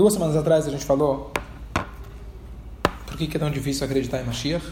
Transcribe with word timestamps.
Duas 0.00 0.14
semanas 0.14 0.34
atrás 0.34 0.66
a 0.66 0.70
gente 0.70 0.86
falou 0.86 1.30
por 3.06 3.18
que 3.18 3.36
é 3.36 3.38
tão 3.38 3.50
difícil 3.50 3.84
acreditar 3.84 4.22
em 4.22 4.24
Mashiach. 4.24 4.64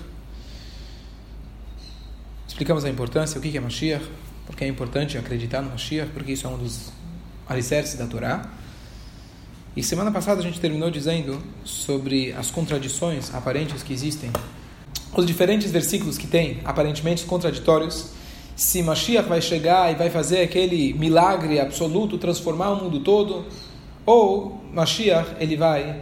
Explicamos 2.49 2.83
a 2.83 2.89
importância, 2.89 3.39
o 3.39 3.43
que 3.43 3.55
é 3.55 3.61
Mashiach, 3.61 4.07
porque 4.47 4.65
é 4.65 4.67
importante 4.67 5.19
acreditar 5.19 5.61
no 5.61 5.69
Mashiach, 5.69 6.13
porque 6.13 6.33
isso 6.33 6.47
é 6.47 6.49
um 6.49 6.57
dos 6.57 6.91
alicerces 7.47 7.99
da 7.99 8.07
Torá. 8.07 8.49
E 9.77 9.83
semana 9.83 10.11
passada 10.11 10.41
a 10.41 10.43
gente 10.43 10.59
terminou 10.59 10.91
dizendo 10.91 11.43
sobre 11.63 12.33
as 12.33 12.51
contradições 12.51 13.35
aparentes 13.35 13.83
que 13.83 13.93
existem, 13.93 14.31
os 15.15 15.27
diferentes 15.27 15.71
versículos 15.71 16.17
que 16.17 16.27
tem, 16.27 16.63
aparentemente 16.65 17.27
contraditórios, 17.27 18.13
se 18.57 18.83
Mashiach 18.83 19.29
vai 19.29 19.43
chegar 19.43 19.93
e 19.93 19.95
vai 19.95 20.09
fazer 20.09 20.41
aquele 20.41 20.95
milagre 20.95 21.61
absoluto, 21.61 22.17
transformar 22.17 22.71
o 22.71 22.85
mundo 22.85 23.01
todo, 23.01 23.45
ou 24.09 24.59
Mashiach 24.73 25.37
ele 25.39 25.55
vai 25.55 26.01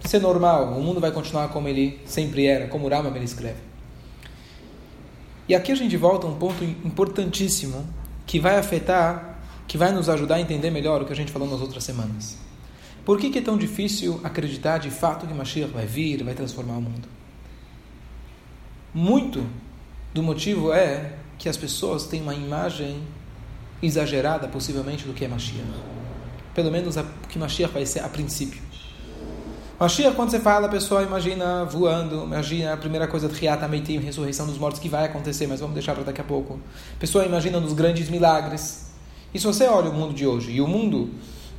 ser 0.00 0.20
normal, 0.20 0.72
o 0.76 0.82
mundo 0.82 0.98
vai 0.98 1.12
continuar 1.12 1.50
como 1.50 1.68
ele 1.68 2.00
sempre 2.04 2.46
era, 2.46 2.66
como 2.66 2.86
o 2.86 2.88
Rama 2.88 3.10
ele 3.14 3.24
escreve. 3.24 3.60
E 5.48 5.54
aqui 5.54 5.70
a 5.70 5.76
gente 5.76 5.96
volta 5.96 6.26
a 6.26 6.30
um 6.30 6.34
ponto 6.34 6.64
importantíssimo 6.64 7.86
que 8.26 8.40
vai 8.40 8.56
afetar, 8.56 9.38
que 9.68 9.78
vai 9.78 9.92
nos 9.92 10.08
ajudar 10.08 10.34
a 10.34 10.40
entender 10.40 10.72
melhor 10.72 11.00
o 11.00 11.04
que 11.04 11.12
a 11.12 11.16
gente 11.16 11.30
falou 11.30 11.48
nas 11.48 11.60
outras 11.60 11.84
semanas. 11.84 12.36
Por 13.04 13.20
que, 13.20 13.30
que 13.30 13.38
é 13.38 13.42
tão 13.42 13.56
difícil 13.56 14.20
acreditar 14.24 14.78
de 14.78 14.90
fato 14.90 15.28
que 15.28 15.32
Mashiach 15.32 15.72
vai 15.72 15.86
vir, 15.86 16.24
vai 16.24 16.34
transformar 16.34 16.78
o 16.78 16.82
mundo? 16.82 17.08
Muito 18.92 19.46
do 20.12 20.24
motivo 20.24 20.72
é 20.72 21.12
que 21.38 21.48
as 21.48 21.56
pessoas 21.56 22.06
têm 22.08 22.20
uma 22.20 22.34
imagem 22.34 23.00
exagerada, 23.80 24.48
possivelmente, 24.48 25.04
do 25.04 25.14
que 25.14 25.24
é 25.24 25.28
Mashiach. 25.28 25.98
Pelo 26.58 26.72
menos 26.72 26.96
o 26.96 27.04
que 27.28 27.38
Mashiach 27.38 27.72
vai 27.72 27.86
ser 27.86 28.00
a 28.00 28.08
princípio. 28.08 28.60
Mashiach, 29.78 30.16
quando 30.16 30.30
você 30.30 30.40
fala, 30.40 30.66
a 30.66 30.68
pessoa 30.68 31.04
imagina 31.04 31.64
voando, 31.64 32.24
imagina 32.24 32.72
a 32.72 32.76
primeira 32.76 33.06
coisa 33.06 33.28
de 33.28 33.38
Riata 33.38 33.68
Meitim, 33.68 33.98
ressurreição 33.98 34.44
dos 34.44 34.58
mortos, 34.58 34.80
que 34.80 34.88
vai 34.88 35.04
acontecer, 35.04 35.46
mas 35.46 35.60
vamos 35.60 35.72
deixar 35.74 35.94
para 35.94 36.02
daqui 36.02 36.20
a 36.20 36.24
pouco. 36.24 36.58
A 36.96 36.98
pessoa 36.98 37.24
imagina 37.24 37.60
nos 37.60 37.74
grandes 37.74 38.08
milagres. 38.10 38.90
E 39.32 39.38
se 39.38 39.46
você 39.46 39.68
olha 39.68 39.88
o 39.88 39.94
mundo 39.94 40.12
de 40.12 40.26
hoje, 40.26 40.50
e 40.50 40.60
o 40.60 40.66
mundo 40.66 41.10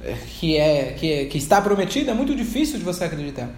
eh, 0.04 0.18
que, 0.38 0.58
é, 0.58 0.96
que, 1.00 1.14
é, 1.14 1.26
que 1.28 1.38
está 1.38 1.62
prometido, 1.62 2.12
é 2.12 2.14
muito 2.14 2.36
difícil 2.36 2.78
de 2.78 2.84
você 2.84 3.06
acreditar. 3.06 3.50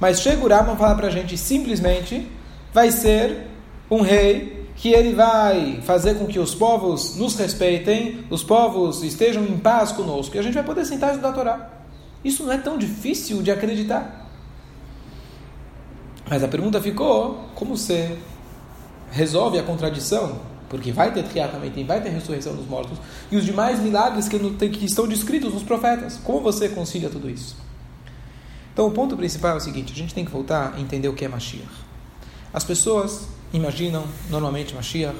Mas 0.00 0.22
chega 0.22 0.42
o 0.42 0.48
Rama 0.48 0.76
falar 0.76 0.94
para 0.94 1.08
a 1.08 1.10
gente 1.10 1.36
simplesmente 1.36 2.26
vai 2.72 2.90
ser 2.90 3.48
um 3.90 4.00
rei 4.00 4.53
que 4.76 4.92
ele 4.92 5.14
vai 5.14 5.80
fazer 5.82 6.18
com 6.18 6.26
que 6.26 6.38
os 6.38 6.54
povos 6.54 7.16
nos 7.16 7.36
respeitem, 7.36 8.24
os 8.28 8.42
povos 8.42 9.02
estejam 9.02 9.44
em 9.44 9.56
paz 9.56 9.92
conosco, 9.92 10.34
e 10.36 10.38
a 10.38 10.42
gente 10.42 10.54
vai 10.54 10.64
poder 10.64 10.84
sentar 10.84 11.10
e 11.10 11.12
estudar 11.12 11.30
a 11.30 11.32
Torá. 11.32 11.70
Isso 12.24 12.42
não 12.44 12.52
é 12.52 12.58
tão 12.58 12.76
difícil 12.76 13.42
de 13.42 13.50
acreditar. 13.50 14.28
Mas 16.28 16.42
a 16.42 16.48
pergunta 16.48 16.80
ficou: 16.80 17.48
como 17.54 17.76
você 17.76 18.16
resolve 19.10 19.58
a 19.58 19.62
contradição? 19.62 20.40
Porque 20.68 20.90
vai 20.90 21.12
ter 21.12 21.22
Triá 21.22 21.46
também, 21.46 21.70
tem, 21.70 21.84
vai 21.84 22.02
ter 22.02 22.08
ressurreição 22.08 22.56
dos 22.56 22.66
mortos, 22.66 22.98
e 23.30 23.36
os 23.36 23.44
demais 23.44 23.78
milagres 23.78 24.26
que, 24.26 24.38
que 24.68 24.84
estão 24.84 25.06
descritos 25.06 25.52
nos 25.52 25.62
profetas. 25.62 26.18
Como 26.24 26.40
você 26.40 26.68
concilia 26.68 27.08
tudo 27.08 27.30
isso? 27.30 27.56
Então, 28.72 28.86
o 28.86 28.90
ponto 28.90 29.16
principal 29.16 29.52
é 29.52 29.56
o 29.56 29.60
seguinte: 29.60 29.92
a 29.92 29.96
gente 29.96 30.12
tem 30.12 30.24
que 30.24 30.30
voltar 30.30 30.74
a 30.74 30.80
entender 30.80 31.08
o 31.08 31.12
que 31.12 31.24
é 31.24 31.28
Mashiach. 31.28 31.68
As 32.52 32.64
pessoas 32.64 33.28
imaginam 33.54 34.04
normalmente 34.28 34.74
Mashiach. 34.74 35.16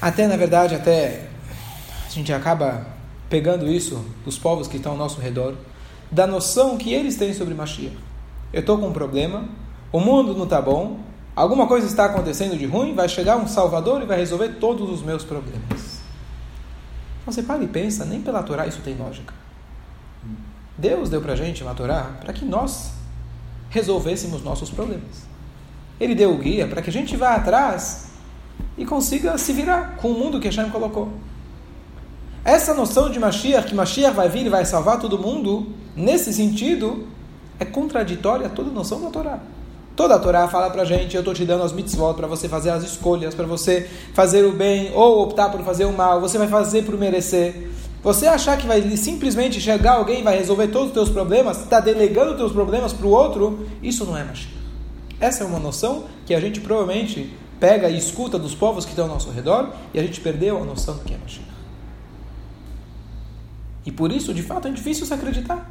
Até, 0.00 0.26
na 0.26 0.36
verdade, 0.36 0.74
até 0.74 1.28
a 2.06 2.10
gente 2.10 2.32
acaba 2.32 2.86
pegando 3.28 3.70
isso 3.70 4.04
dos 4.24 4.38
povos 4.38 4.66
que 4.66 4.78
estão 4.78 4.92
ao 4.92 4.98
nosso 4.98 5.20
redor, 5.20 5.54
da 6.10 6.26
noção 6.26 6.76
que 6.78 6.92
eles 6.92 7.16
têm 7.16 7.34
sobre 7.34 7.54
Mashiach. 7.54 7.96
Eu 8.52 8.60
estou 8.60 8.78
com 8.78 8.88
um 8.88 8.92
problema, 8.92 9.48
o 9.92 10.00
mundo 10.00 10.34
não 10.34 10.44
está 10.44 10.60
bom, 10.60 11.00
alguma 11.36 11.66
coisa 11.66 11.86
está 11.86 12.06
acontecendo 12.06 12.56
de 12.56 12.64
ruim, 12.64 12.94
vai 12.94 13.08
chegar 13.08 13.36
um 13.36 13.46
Salvador 13.46 14.02
e 14.02 14.06
vai 14.06 14.18
resolver 14.18 14.54
todos 14.60 14.90
os 14.90 15.02
meus 15.02 15.22
problemas. 15.22 16.00
Então 17.20 17.32
você 17.32 17.42
para 17.42 17.62
e 17.62 17.68
pensa, 17.68 18.04
nem 18.04 18.22
pela 18.22 18.42
Torá 18.42 18.66
isso 18.66 18.80
tem 18.80 18.96
lógica. 18.96 19.34
Deus 20.78 21.10
deu 21.10 21.20
para 21.20 21.34
a 21.34 21.36
gente 21.36 21.62
uma 21.62 21.74
Torá 21.74 22.12
para 22.20 22.32
que 22.32 22.44
nós 22.44 22.92
resolvêssemos 23.70 24.42
nossos 24.42 24.70
problemas. 24.70 25.33
Ele 26.00 26.14
deu 26.14 26.32
o 26.32 26.38
guia 26.38 26.66
para 26.66 26.82
que 26.82 26.90
a 26.90 26.92
gente 26.92 27.16
vá 27.16 27.34
atrás 27.34 28.08
e 28.76 28.84
consiga 28.84 29.38
se 29.38 29.52
virar 29.52 29.96
com 29.96 30.10
o 30.10 30.18
mundo 30.18 30.40
que 30.40 30.48
Hashem 30.48 30.70
colocou. 30.70 31.08
Essa 32.44 32.74
noção 32.74 33.08
de 33.08 33.18
Mashiach, 33.18 33.66
que 33.66 33.74
Mashiach 33.74 34.14
vai 34.14 34.28
vir 34.28 34.46
e 34.46 34.50
vai 34.50 34.64
salvar 34.66 34.98
todo 34.98 35.18
mundo, 35.18 35.68
nesse 35.96 36.32
sentido, 36.32 37.06
é 37.58 37.64
contraditória 37.64 38.46
a 38.46 38.50
toda 38.50 38.70
noção 38.70 39.00
da 39.00 39.08
Torá. 39.08 39.38
Toda 39.96 40.16
a 40.16 40.18
Torá 40.18 40.48
fala 40.48 40.68
para 40.70 40.84
gente, 40.84 41.14
eu 41.14 41.20
estou 41.20 41.32
te 41.32 41.44
dando 41.44 41.62
as 41.62 41.72
mitzvot 41.72 42.14
para 42.14 42.26
você 42.26 42.48
fazer 42.48 42.70
as 42.70 42.82
escolhas, 42.82 43.34
para 43.34 43.46
você 43.46 43.88
fazer 44.12 44.44
o 44.44 44.52
bem 44.52 44.92
ou 44.92 45.22
optar 45.22 45.48
por 45.50 45.62
fazer 45.62 45.84
o 45.84 45.92
mal, 45.92 46.20
você 46.20 46.36
vai 46.36 46.48
fazer 46.48 46.82
por 46.82 46.98
merecer. 46.98 47.70
Você 48.02 48.26
achar 48.26 48.58
que 48.58 48.66
vai 48.66 48.82
simplesmente 48.96 49.60
chegar 49.60 49.92
alguém 49.92 50.20
e 50.20 50.22
vai 50.22 50.36
resolver 50.36 50.68
todos 50.68 50.88
os 50.88 50.92
teus 50.92 51.08
problemas, 51.08 51.62
está 51.62 51.80
delegando 51.80 52.32
os 52.32 52.36
teus 52.36 52.52
problemas 52.52 52.92
para 52.92 53.06
o 53.06 53.10
outro, 53.10 53.66
isso 53.82 54.04
não 54.04 54.18
é 54.18 54.24
Mashiach. 54.24 54.63
Essa 55.24 55.42
é 55.42 55.46
uma 55.46 55.58
noção 55.58 56.04
que 56.26 56.34
a 56.34 56.40
gente 56.40 56.60
provavelmente 56.60 57.34
pega 57.58 57.88
e 57.88 57.96
escuta 57.96 58.38
dos 58.38 58.54
povos 58.54 58.84
que 58.84 58.90
estão 58.90 59.06
ao 59.06 59.12
nosso 59.14 59.30
redor 59.30 59.72
e 59.94 59.98
a 59.98 60.02
gente 60.02 60.20
perdeu 60.20 60.62
a 60.62 60.64
noção 60.66 60.98
do 60.98 61.00
que 61.02 61.14
é 61.14 61.16
Mashiach. 61.16 61.50
E 63.86 63.90
por 63.90 64.12
isso, 64.12 64.34
de 64.34 64.42
fato, 64.42 64.68
é 64.68 64.70
difícil 64.70 65.06
se 65.06 65.14
acreditar. 65.14 65.66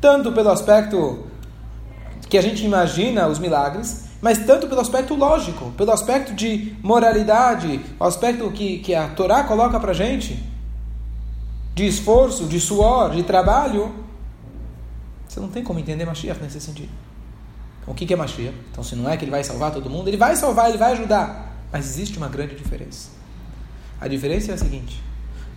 Tanto 0.00 0.30
pelo 0.30 0.50
aspecto 0.50 1.26
que 2.28 2.38
a 2.38 2.40
gente 2.40 2.64
imagina 2.64 3.26
os 3.26 3.40
milagres, 3.40 4.04
mas 4.20 4.38
tanto 4.38 4.68
pelo 4.68 4.80
aspecto 4.80 5.16
lógico, 5.16 5.72
pelo 5.72 5.90
aspecto 5.90 6.32
de 6.32 6.76
moralidade, 6.80 7.80
o 7.98 8.04
aspecto 8.04 8.48
que, 8.52 8.78
que 8.78 8.94
a 8.94 9.08
Torá 9.08 9.42
coloca 9.42 9.80
para 9.80 9.92
gente, 9.92 10.40
de 11.74 11.88
esforço, 11.88 12.44
de 12.44 12.60
suor, 12.60 13.10
de 13.10 13.24
trabalho. 13.24 13.92
Você 15.26 15.40
não 15.40 15.48
tem 15.48 15.64
como 15.64 15.80
entender 15.80 16.04
Mashiach 16.04 16.40
nesse 16.40 16.60
sentido. 16.60 17.05
Então, 17.86 17.94
o 17.94 17.96
que 17.96 18.12
é 18.12 18.16
Mashiach? 18.16 18.52
Então, 18.72 18.82
se 18.82 18.96
não 18.96 19.08
é 19.08 19.16
que 19.16 19.24
ele 19.24 19.30
vai 19.30 19.44
salvar 19.44 19.72
todo 19.72 19.88
mundo, 19.88 20.08
ele 20.08 20.16
vai 20.16 20.34
salvar, 20.34 20.68
ele 20.68 20.78
vai 20.78 20.92
ajudar. 20.92 21.56
Mas 21.72 21.86
existe 21.86 22.18
uma 22.18 22.28
grande 22.28 22.56
diferença. 22.56 23.10
A 24.00 24.08
diferença 24.08 24.50
é 24.50 24.54
a 24.54 24.58
seguinte: 24.58 25.00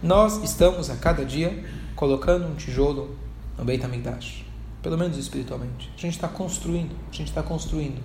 nós 0.01 0.43
estamos 0.43 0.91
a 0.91 0.95
cada 0.95 1.25
dia 1.25 1.63
colocando 1.95 2.47
um 2.47 2.55
tijolo 2.55 3.17
no 3.57 3.65
Beit 3.65 3.83
HaMikdash, 3.83 4.45
pelo 4.83 4.95
menos 4.95 5.17
espiritualmente. 5.17 5.91
A 5.97 6.01
gente 6.01 6.13
está 6.13 6.27
construindo, 6.27 6.95
a 7.11 7.15
gente 7.15 7.29
está 7.29 7.41
construindo. 7.41 7.99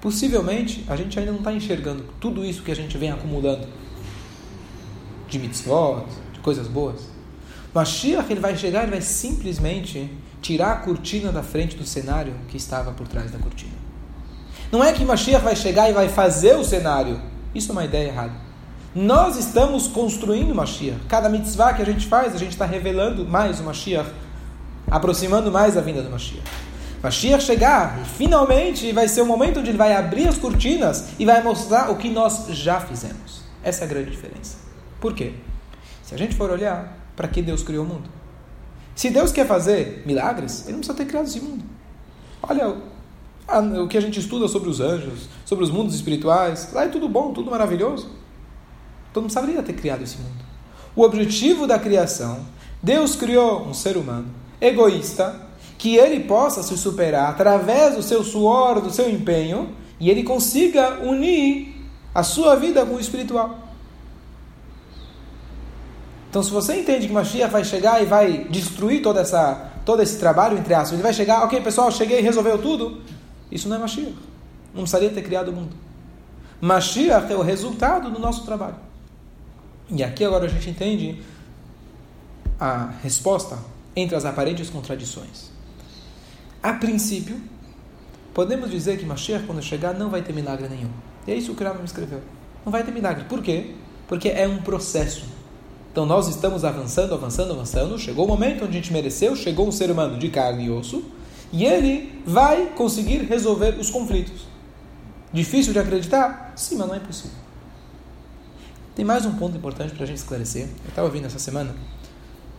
Possivelmente, 0.00 0.84
a 0.88 0.96
gente 0.96 1.16
ainda 1.18 1.30
não 1.30 1.38
está 1.38 1.52
enxergando 1.52 2.04
tudo 2.18 2.44
isso 2.44 2.62
que 2.62 2.72
a 2.72 2.76
gente 2.76 2.98
vem 2.98 3.12
acumulando 3.12 3.68
de 5.28 5.38
mitzvot, 5.38 6.06
de 6.32 6.40
coisas 6.40 6.66
boas. 6.66 7.02
Mashiach 7.72 8.30
ele 8.30 8.40
vai 8.40 8.56
chegar 8.56 8.88
e 8.88 8.90
vai 8.90 9.00
simplesmente 9.00 10.10
tirar 10.40 10.72
a 10.72 10.76
cortina 10.76 11.30
da 11.30 11.42
frente 11.42 11.76
do 11.76 11.84
cenário 11.84 12.34
que 12.48 12.56
estava 12.56 12.92
por 12.92 13.06
trás 13.06 13.30
da 13.30 13.38
cortina. 13.38 13.72
Não 14.72 14.82
é 14.82 14.92
que 14.92 15.04
Mashiach 15.04 15.42
vai 15.42 15.56
chegar 15.56 15.90
e 15.90 15.92
vai 15.92 16.08
fazer 16.08 16.56
o 16.56 16.64
cenário. 16.64 17.20
Isso 17.54 17.70
é 17.70 17.72
uma 17.72 17.84
ideia 17.84 18.08
errada. 18.08 18.32
Nós 18.94 19.36
estamos 19.36 19.88
construindo 19.88 20.54
Mashiach. 20.54 21.00
Cada 21.08 21.28
mitzvah 21.28 21.74
que 21.74 21.82
a 21.82 21.84
gente 21.84 22.06
faz, 22.06 22.34
a 22.34 22.38
gente 22.38 22.52
está 22.52 22.64
revelando 22.64 23.24
mais 23.26 23.60
o 23.60 23.64
Mashiach, 23.64 24.10
aproximando 24.90 25.50
mais 25.50 25.76
a 25.76 25.80
vinda 25.80 26.02
do 26.02 26.10
Mashiach. 26.10 26.42
Mashiach 27.02 27.42
chegar 27.42 27.98
e 28.00 28.04
finalmente 28.04 28.92
vai 28.92 29.08
ser 29.08 29.22
o 29.22 29.26
momento 29.26 29.60
onde 29.60 29.70
ele 29.70 29.78
vai 29.78 29.94
abrir 29.94 30.28
as 30.28 30.36
cortinas 30.36 31.10
e 31.18 31.24
vai 31.24 31.42
mostrar 31.42 31.90
o 31.90 31.96
que 31.96 32.10
nós 32.10 32.46
já 32.50 32.80
fizemos. 32.80 33.42
Essa 33.62 33.82
é 33.82 33.84
a 33.84 33.88
grande 33.88 34.10
diferença. 34.10 34.56
Por 35.00 35.14
quê? 35.14 35.34
Se 36.02 36.14
a 36.14 36.18
gente 36.18 36.34
for 36.34 36.50
olhar 36.50 36.96
para 37.16 37.26
que 37.28 37.40
Deus 37.40 37.62
criou 37.62 37.84
o 37.84 37.88
mundo, 37.88 38.10
se 39.00 39.08
Deus 39.08 39.32
quer 39.32 39.46
fazer 39.46 40.02
milagres, 40.04 40.64
Ele 40.64 40.72
não 40.72 40.80
precisa 40.80 40.94
ter 40.94 41.06
criado 41.06 41.24
esse 41.24 41.40
mundo. 41.40 41.64
Olha 42.42 42.76
o 43.82 43.88
que 43.88 43.96
a 43.96 44.00
gente 44.02 44.20
estuda 44.20 44.46
sobre 44.46 44.68
os 44.68 44.78
anjos, 44.78 45.26
sobre 45.46 45.64
os 45.64 45.70
mundos 45.70 45.94
espirituais, 45.94 46.68
lá 46.74 46.84
é 46.84 46.88
tudo 46.88 47.08
bom, 47.08 47.32
tudo 47.32 47.50
maravilhoso. 47.50 48.10
Então 49.10 49.22
não 49.22 49.30
precisaria 49.30 49.62
ter 49.62 49.72
criado 49.72 50.02
esse 50.02 50.18
mundo. 50.18 50.44
O 50.94 51.00
objetivo 51.00 51.66
da 51.66 51.78
criação, 51.78 52.40
Deus 52.82 53.16
criou 53.16 53.62
um 53.62 53.72
ser 53.72 53.96
humano 53.96 54.26
egoísta, 54.60 55.48
que 55.78 55.96
ele 55.96 56.20
possa 56.24 56.62
se 56.62 56.76
superar 56.76 57.30
através 57.30 57.96
do 57.96 58.02
seu 58.02 58.22
suor, 58.22 58.82
do 58.82 58.90
seu 58.92 59.08
empenho, 59.08 59.74
e 59.98 60.10
ele 60.10 60.24
consiga 60.24 61.00
unir 61.00 61.74
a 62.14 62.22
sua 62.22 62.54
vida 62.54 62.84
com 62.84 62.96
o 62.96 63.00
espiritual. 63.00 63.69
Então, 66.30 66.44
se 66.44 66.50
você 66.50 66.80
entende 66.80 67.08
que 67.08 67.12
Mashiach 67.12 67.50
vai 67.50 67.64
chegar 67.64 68.00
e 68.00 68.06
vai 68.06 68.44
destruir 68.44 69.02
toda 69.02 69.20
essa, 69.20 69.72
todo 69.84 70.00
esse 70.00 70.16
trabalho, 70.16 70.56
entre 70.56 70.72
aspas, 70.72 70.92
ele 70.92 71.02
vai 71.02 71.12
chegar, 71.12 71.42
ok, 71.42 71.60
pessoal, 71.60 71.90
cheguei 71.90 72.20
e 72.20 72.22
resolveu 72.22 72.56
tudo, 72.56 73.02
isso 73.50 73.68
não 73.68 73.76
é 73.76 73.78
Mashiach. 73.80 74.14
Não 74.72 74.82
precisaria 74.82 75.10
ter 75.10 75.22
criado 75.22 75.48
o 75.48 75.52
mundo. 75.52 75.74
Mashiach 76.60 77.32
é 77.32 77.36
o 77.36 77.42
resultado 77.42 78.12
do 78.12 78.20
nosso 78.20 78.44
trabalho. 78.44 78.76
E 79.90 80.04
aqui 80.04 80.24
agora 80.24 80.44
a 80.44 80.48
gente 80.48 80.70
entende 80.70 81.20
a 82.60 82.90
resposta 83.02 83.58
entre 83.96 84.14
as 84.14 84.24
aparentes 84.24 84.70
contradições. 84.70 85.50
A 86.62 86.74
princípio, 86.74 87.40
podemos 88.32 88.70
dizer 88.70 88.98
que 88.98 89.04
Mashiach, 89.04 89.44
quando 89.46 89.60
chegar, 89.60 89.94
não 89.94 90.10
vai 90.10 90.22
ter 90.22 90.32
milagre 90.32 90.68
nenhum. 90.68 90.90
E 91.26 91.32
é 91.32 91.34
isso 91.34 91.54
que 91.56 91.64
o 91.64 91.66
Rambam 91.66 91.84
escreveu. 91.84 92.20
Não 92.64 92.70
vai 92.70 92.84
ter 92.84 92.92
milagre. 92.92 93.24
Por 93.24 93.42
quê? 93.42 93.74
Porque 94.06 94.28
é 94.28 94.46
um 94.46 94.58
processo. 94.58 95.39
Então 95.90 96.06
nós 96.06 96.28
estamos 96.28 96.64
avançando, 96.64 97.14
avançando, 97.14 97.52
avançando. 97.52 97.98
Chegou 97.98 98.24
o 98.24 98.28
momento 98.28 98.64
onde 98.64 98.70
a 98.70 98.80
gente 98.80 98.92
mereceu, 98.92 99.34
chegou 99.34 99.66
um 99.66 99.72
ser 99.72 99.90
humano 99.90 100.18
de 100.18 100.28
carne 100.28 100.66
e 100.66 100.70
osso, 100.70 101.02
e 101.52 101.64
ele 101.64 102.22
vai 102.24 102.66
conseguir 102.66 103.18
resolver 103.24 103.76
os 103.78 103.90
conflitos. 103.90 104.46
Difícil 105.32 105.72
de 105.72 105.78
acreditar? 105.78 106.52
Sim, 106.56 106.76
mas 106.76 106.88
não 106.88 106.94
é 106.94 107.00
possível. 107.00 107.36
Tem 108.94 109.04
mais 109.04 109.24
um 109.24 109.32
ponto 109.34 109.56
importante 109.56 109.94
para 109.94 110.04
a 110.04 110.06
gente 110.06 110.18
esclarecer. 110.18 110.68
Eu 110.84 110.88
estava 110.90 111.06
ouvindo 111.06 111.26
essa 111.26 111.38
semana 111.38 111.74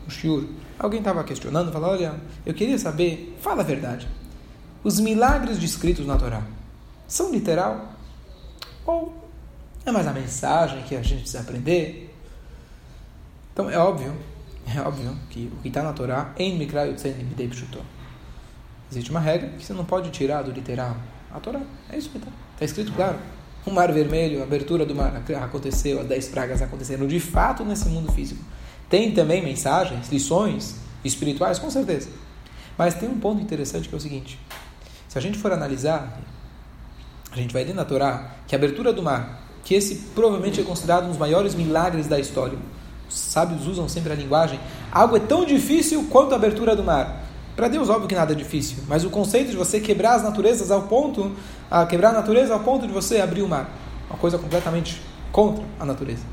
o 0.08 0.12
Shiur. 0.12 0.46
Alguém 0.80 1.00
estava 1.00 1.24
questionando, 1.24 1.72
falando: 1.72 1.92
Olha, 1.92 2.16
eu 2.46 2.54
queria 2.54 2.78
saber, 2.78 3.38
fala 3.42 3.62
a 3.62 3.66
verdade. 3.66 4.08
Os 4.84 5.00
milagres 5.00 5.60
descritos 5.60 6.06
na 6.06 6.18
Torá 6.18 6.44
são 7.08 7.32
literal? 7.32 7.94
Ou 8.86 9.14
é 9.86 9.92
mais 9.92 10.08
a 10.08 10.14
mensagem 10.14 10.82
que 10.84 10.96
a 10.96 11.02
gente 11.02 11.22
precisa 11.22 11.42
aprender? 11.42 12.11
Então 13.62 13.70
é 13.70 13.78
óbvio, 13.78 14.12
é 14.76 14.82
óbvio 14.82 15.16
que 15.30 15.52
o 15.56 15.62
que 15.62 15.68
está 15.68 15.84
na 15.84 15.94
Torá, 15.94 16.34
em 16.36 16.58
Pshuto. 17.48 17.78
Existe 18.92 19.12
uma 19.12 19.20
regra 19.20 19.50
que 19.50 19.64
você 19.64 19.72
não 19.72 19.86
pode 19.86 20.10
tirar 20.10 20.42
do 20.42 20.52
literal 20.52 20.98
a 21.32 21.40
Torá. 21.40 21.62
É 21.92 21.96
isso 21.96 22.10
que 22.10 22.18
está. 22.18 22.32
Está 22.54 22.66
escrito 22.66 22.92
claro. 22.92 23.20
O 23.64 23.70
mar 23.70 23.92
vermelho, 23.92 24.40
a 24.40 24.44
abertura 24.44 24.84
do 24.84 24.96
mar 24.96 25.16
aconteceu, 25.44 26.02
as 26.02 26.08
dez 26.08 26.28
pragas 26.28 26.60
aconteceram 26.60 27.06
de 27.06 27.20
fato 27.20 27.64
nesse 27.64 27.88
mundo 27.88 28.12
físico. 28.12 28.44
Tem 28.90 29.12
também 29.12 29.44
mensagens, 29.44 30.10
lições 30.10 30.78
espirituais, 31.06 31.60
com 31.60 31.70
certeza. 31.70 32.10
Mas 32.76 32.96
tem 32.96 33.08
um 33.08 33.20
ponto 33.20 33.44
interessante 33.44 33.88
que 33.88 33.94
é 33.94 33.98
o 34.00 34.02
seguinte: 34.02 34.40
se 35.08 35.20
a 35.20 35.22
gente 35.22 35.38
for 35.38 35.52
analisar, 35.52 36.20
a 37.32 37.36
gente 37.36 37.54
vai 37.54 37.64
ler 37.64 37.76
na 37.76 37.86
Torá 37.86 38.38
que 38.48 38.56
a 38.56 38.58
abertura 38.58 38.92
do 38.92 39.04
mar, 39.04 39.44
que 39.64 39.76
esse 39.76 39.98
provavelmente 40.16 40.60
é 40.60 40.64
considerado 40.64 41.06
um 41.06 41.10
dos 41.10 41.18
maiores 41.18 41.54
milagres 41.54 42.08
da 42.08 42.20
história. 42.20 42.58
Os 43.12 43.20
sábios 43.20 43.68
usam 43.68 43.90
sempre 43.90 44.14
a 44.14 44.16
linguagem. 44.16 44.60
Algo 44.92 45.18
é 45.18 45.20
tão 45.20 45.46
difícil 45.46 46.08
quanto 46.10 46.32
a 46.32 46.36
abertura 46.38 46.76
do 46.76 46.84
mar. 46.84 47.26
Para 47.56 47.68
Deus, 47.68 47.90
óbvio 47.90 48.08
que 48.08 48.16
nada 48.16 48.32
é 48.32 48.36
difícil, 48.36 48.78
mas 48.88 49.04
o 49.04 49.10
conceito 49.10 49.52
de 49.52 49.58
você 49.58 49.80
quebrar 49.82 50.16
as 50.16 50.24
naturezas 50.24 50.72
ao 50.72 50.84
ponto, 50.84 51.36
a 51.70 51.86
quebrar 51.86 52.10
a 52.10 52.14
natureza 52.14 52.54
ao 52.54 52.62
ponto 52.62 52.88
de 52.88 52.94
você 52.94 53.20
abrir 53.20 53.42
o 53.42 53.48
mar, 53.48 53.70
uma 54.10 54.18
coisa 54.18 54.38
completamente 54.38 55.02
contra 55.34 55.64
a 55.78 55.86
natureza. 55.86 56.24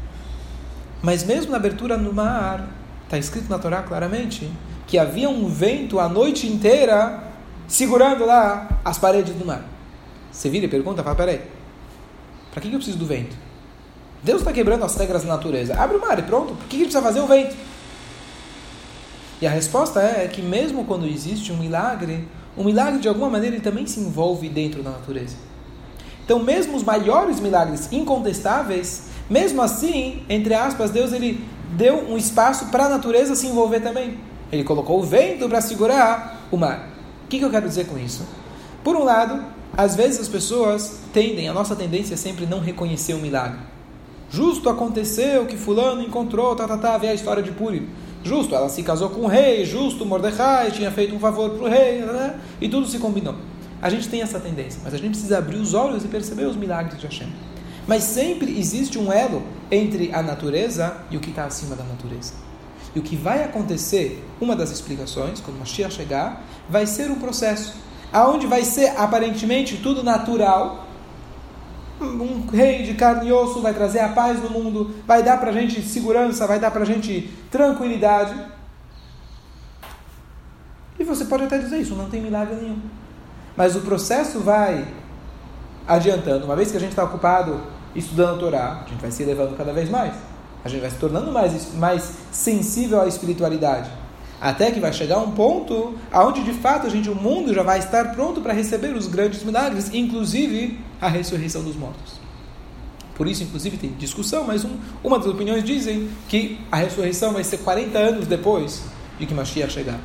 Mas 1.02 1.24
mesmo 1.24 1.50
na 1.50 1.56
abertura 1.56 1.98
do 1.98 2.14
mar, 2.14 2.68
está 3.04 3.18
escrito 3.18 3.50
na 3.50 3.58
Torá 3.58 3.82
claramente 3.82 4.48
que 4.86 4.96
havia 4.96 5.28
um 5.28 5.48
vento 5.48 5.98
a 5.98 6.08
noite 6.08 6.46
inteira 6.46 7.24
segurando 7.66 8.24
lá 8.24 8.80
as 8.84 8.96
paredes 8.96 9.34
do 9.34 9.44
mar. 9.44 9.64
Você 10.30 10.48
vira 10.48 10.66
e 10.66 10.68
pergunta, 10.68 11.02
fala, 11.02 11.16
peraí, 11.16 11.42
para 12.52 12.62
que 12.62 12.68
eu 12.68 12.74
preciso 12.74 12.96
do 12.96 13.06
vento? 13.06 13.36
Deus 14.22 14.40
está 14.40 14.52
quebrando 14.52 14.84
as 14.84 14.96
regras 14.96 15.22
da 15.22 15.28
natureza. 15.28 15.74
Abre 15.80 15.96
o 15.96 16.00
mar 16.00 16.18
e 16.18 16.22
pronto. 16.22 16.54
Por 16.54 16.66
que 16.66 16.78
precisa 16.78 17.02
fazer 17.02 17.20
o 17.20 17.26
vento? 17.26 17.54
E 19.40 19.46
a 19.46 19.50
resposta 19.50 20.00
é 20.00 20.26
que 20.26 20.42
mesmo 20.42 20.84
quando 20.84 21.06
existe 21.06 21.52
um 21.52 21.56
milagre, 21.56 22.26
o 22.56 22.64
milagre 22.64 22.98
de 22.98 23.08
alguma 23.08 23.30
maneira 23.30 23.54
ele 23.54 23.62
também 23.62 23.86
se 23.86 24.00
envolve 24.00 24.48
dentro 24.48 24.82
da 24.82 24.90
natureza. 24.90 25.36
Então, 26.24 26.42
mesmo 26.42 26.76
os 26.76 26.82
maiores 26.82 27.40
milagres 27.40 27.90
incontestáveis, 27.92 29.04
mesmo 29.30 29.62
assim, 29.62 30.24
entre 30.28 30.52
aspas, 30.54 30.90
Deus 30.90 31.12
ele 31.12 31.42
deu 31.70 32.10
um 32.10 32.16
espaço 32.16 32.66
para 32.66 32.86
a 32.86 32.88
natureza 32.88 33.34
se 33.34 33.46
envolver 33.46 33.80
também. 33.80 34.18
Ele 34.50 34.64
colocou 34.64 35.00
o 35.00 35.04
vento 35.04 35.48
para 35.48 35.60
segurar 35.60 36.48
o 36.50 36.56
mar. 36.56 36.90
O 37.24 37.28
que, 37.28 37.38
que 37.38 37.44
eu 37.44 37.50
quero 37.50 37.68
dizer 37.68 37.86
com 37.86 37.96
isso? 37.98 38.26
Por 38.82 38.96
um 38.96 39.04
lado, 39.04 39.44
às 39.76 39.94
vezes 39.94 40.20
as 40.20 40.28
pessoas 40.28 40.98
tendem, 41.12 41.48
a 41.48 41.52
nossa 41.52 41.76
tendência 41.76 42.14
é 42.14 42.16
sempre 42.16 42.44
não 42.46 42.58
reconhecer 42.58 43.14
o 43.14 43.18
milagre. 43.18 43.58
Justo 44.30 44.68
aconteceu 44.68 45.46
que 45.46 45.56
fulano 45.56 46.02
encontrou, 46.02 46.54
tá, 46.54 46.66
tá, 46.66 46.76
tá, 46.76 46.98
vê 46.98 47.08
a 47.08 47.14
história 47.14 47.42
de 47.42 47.50
Purim. 47.52 47.88
Justo, 48.22 48.54
ela 48.54 48.68
se 48.68 48.82
casou 48.82 49.10
com 49.10 49.22
o 49.22 49.26
rei, 49.26 49.64
justo, 49.64 50.04
Mordecai 50.04 50.70
tinha 50.70 50.90
feito 50.90 51.14
um 51.14 51.18
favor 51.18 51.50
para 51.50 51.64
o 51.64 51.68
rei, 51.68 52.00
né? 52.00 52.38
e 52.60 52.68
tudo 52.68 52.86
se 52.86 52.98
combinou. 52.98 53.34
A 53.80 53.88
gente 53.88 54.08
tem 54.08 54.20
essa 54.20 54.40
tendência, 54.40 54.80
mas 54.82 54.92
a 54.92 54.98
gente 54.98 55.10
precisa 55.10 55.38
abrir 55.38 55.56
os 55.56 55.72
olhos 55.72 56.04
e 56.04 56.08
perceber 56.08 56.44
os 56.44 56.56
milagres 56.56 56.98
de 56.98 57.06
Hashem. 57.06 57.28
Mas 57.86 58.02
sempre 58.02 58.58
existe 58.58 58.98
um 58.98 59.10
elo 59.10 59.42
entre 59.70 60.12
a 60.12 60.22
natureza 60.22 60.98
e 61.10 61.16
o 61.16 61.20
que 61.20 61.30
está 61.30 61.44
acima 61.44 61.74
da 61.74 61.84
natureza. 61.84 62.34
E 62.94 62.98
o 62.98 63.02
que 63.02 63.16
vai 63.16 63.44
acontecer, 63.44 64.22
uma 64.40 64.56
das 64.56 64.70
explicações, 64.70 65.40
quando 65.40 65.58
Mashiach 65.58 65.94
chegar, 65.94 66.44
vai 66.68 66.86
ser 66.86 67.10
um 67.10 67.14
processo, 67.14 67.74
aonde 68.12 68.46
vai 68.46 68.64
ser 68.64 68.88
aparentemente 68.96 69.76
tudo 69.76 70.02
natural, 70.02 70.87
um 72.00 72.46
rei 72.46 72.82
de 72.82 72.94
carne 72.94 73.28
e 73.28 73.32
osso 73.32 73.60
vai 73.60 73.74
trazer 73.74 74.00
a 74.00 74.08
paz 74.10 74.42
no 74.42 74.50
mundo, 74.50 74.94
vai 75.06 75.22
dar 75.22 75.38
para 75.38 75.50
a 75.50 75.52
gente 75.52 75.82
segurança, 75.82 76.46
vai 76.46 76.58
dar 76.58 76.70
para 76.70 76.82
a 76.82 76.86
gente 76.86 77.32
tranquilidade. 77.50 78.34
E 80.98 81.04
você 81.04 81.24
pode 81.24 81.44
até 81.44 81.58
dizer 81.58 81.78
isso, 81.78 81.94
não 81.94 82.08
tem 82.08 82.20
milagre 82.20 82.56
nenhum. 82.56 82.78
Mas 83.56 83.76
o 83.76 83.80
processo 83.80 84.40
vai 84.40 84.86
adiantando. 85.86 86.44
Uma 86.44 86.56
vez 86.56 86.70
que 86.70 86.76
a 86.76 86.80
gente 86.80 86.90
está 86.90 87.04
ocupado 87.04 87.60
estudando 87.94 88.36
a 88.36 88.38
Torá, 88.38 88.82
a 88.84 88.88
gente 88.88 89.00
vai 89.00 89.10
se 89.10 89.22
elevando 89.22 89.56
cada 89.56 89.72
vez 89.72 89.88
mais. 89.88 90.14
A 90.64 90.68
gente 90.68 90.80
vai 90.80 90.90
se 90.90 90.96
tornando 90.96 91.32
mais, 91.32 91.74
mais 91.74 92.14
sensível 92.30 93.00
à 93.00 93.06
espiritualidade. 93.06 93.90
Até 94.40 94.70
que 94.70 94.78
vai 94.78 94.92
chegar 94.92 95.18
um 95.18 95.32
ponto 95.32 95.94
onde 96.12 96.44
de 96.44 96.52
fato 96.52 96.88
gente, 96.88 97.10
o 97.10 97.14
mundo 97.14 97.52
já 97.52 97.62
vai 97.62 97.78
estar 97.80 98.12
pronto 98.14 98.40
para 98.40 98.52
receber 98.52 98.96
os 98.96 99.06
grandes 99.08 99.42
milagres, 99.42 99.92
inclusive 99.92 100.78
a 101.00 101.08
ressurreição 101.08 101.62
dos 101.62 101.74
mortos. 101.74 102.18
Por 103.16 103.26
isso, 103.26 103.42
inclusive, 103.42 103.76
tem 103.76 103.90
discussão, 103.98 104.44
mas 104.44 104.64
um, 104.64 104.76
uma 105.02 105.18
das 105.18 105.26
opiniões 105.26 105.64
dizem 105.64 106.08
que 106.28 106.60
a 106.70 106.76
ressurreição 106.76 107.32
vai 107.32 107.42
ser 107.42 107.58
40 107.58 107.98
anos 107.98 108.26
depois 108.28 108.84
de 109.18 109.26
que 109.26 109.34
Mashiach 109.34 109.72
chegar. 109.72 109.98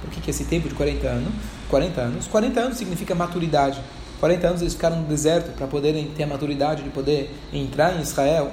Por 0.00 0.10
que, 0.10 0.20
que 0.20 0.30
esse 0.30 0.44
tempo 0.44 0.68
de 0.68 0.74
40 0.76 1.08
anos? 1.08 1.32
40 1.68 2.00
anos. 2.00 2.26
40 2.28 2.60
anos 2.60 2.78
significa 2.78 3.16
maturidade. 3.16 3.80
40 4.20 4.46
anos 4.46 4.60
eles 4.60 4.74
ficaram 4.74 5.00
no 5.00 5.08
deserto 5.08 5.56
para 5.56 5.66
poderem 5.66 6.06
ter 6.16 6.22
a 6.22 6.26
maturidade 6.28 6.84
de 6.84 6.90
poder 6.90 7.34
entrar 7.52 7.96
em 7.96 8.00
Israel 8.00 8.52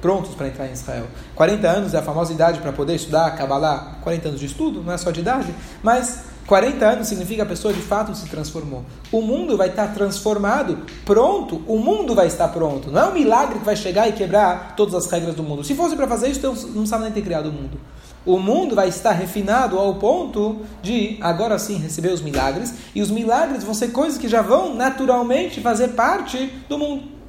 prontos 0.00 0.34
para 0.34 0.48
entrar 0.48 0.66
em 0.66 0.72
Israel. 0.72 1.06
40 1.34 1.68
anos 1.68 1.94
é 1.94 1.98
a 1.98 2.02
famosa 2.02 2.32
idade 2.32 2.60
para 2.60 2.72
poder 2.72 2.94
estudar 2.94 3.30
Kabbalah. 3.36 3.98
40 4.02 4.28
anos 4.28 4.40
de 4.40 4.46
estudo, 4.46 4.82
não 4.82 4.92
é 4.92 4.98
só 4.98 5.10
de 5.10 5.20
idade, 5.20 5.54
mas 5.82 6.24
40 6.50 6.84
anos 6.84 7.06
significa 7.06 7.44
a 7.44 7.46
pessoa 7.46 7.72
de 7.72 7.80
fato 7.80 8.12
se 8.12 8.28
transformou. 8.28 8.84
O 9.12 9.22
mundo 9.22 9.56
vai 9.56 9.68
estar 9.68 9.94
transformado, 9.94 10.78
pronto, 11.04 11.62
o 11.66 11.78
mundo 11.78 12.12
vai 12.12 12.26
estar 12.26 12.48
pronto. 12.48 12.90
Não 12.90 13.00
é 13.00 13.06
um 13.06 13.14
milagre 13.14 13.60
que 13.60 13.64
vai 13.64 13.76
chegar 13.76 14.08
e 14.08 14.12
quebrar 14.12 14.74
todas 14.74 14.94
as 14.96 15.06
regras 15.06 15.36
do 15.36 15.44
mundo. 15.44 15.62
Se 15.62 15.76
fosse 15.76 15.94
para 15.94 16.08
fazer 16.08 16.28
isso, 16.28 16.40
Deus 16.40 16.64
não 16.64 16.72
precisava 16.72 17.04
nem 17.04 17.12
ter 17.12 17.22
criado 17.22 17.50
o 17.50 17.52
mundo. 17.52 17.78
O 18.26 18.36
mundo 18.36 18.74
vai 18.74 18.88
estar 18.88 19.12
refinado 19.12 19.78
ao 19.78 19.94
ponto 19.94 20.58
de, 20.82 21.18
agora 21.20 21.56
sim, 21.56 21.78
receber 21.78 22.12
os 22.12 22.20
milagres, 22.20 22.74
e 22.94 23.00
os 23.00 23.12
milagres 23.12 23.62
vão 23.62 23.72
ser 23.72 23.92
coisas 23.92 24.18
que 24.18 24.28
já 24.28 24.42
vão 24.42 24.74
naturalmente 24.74 25.60
fazer 25.60 25.90
parte 25.90 26.52
do 26.68 26.76
mundo. 26.76 27.19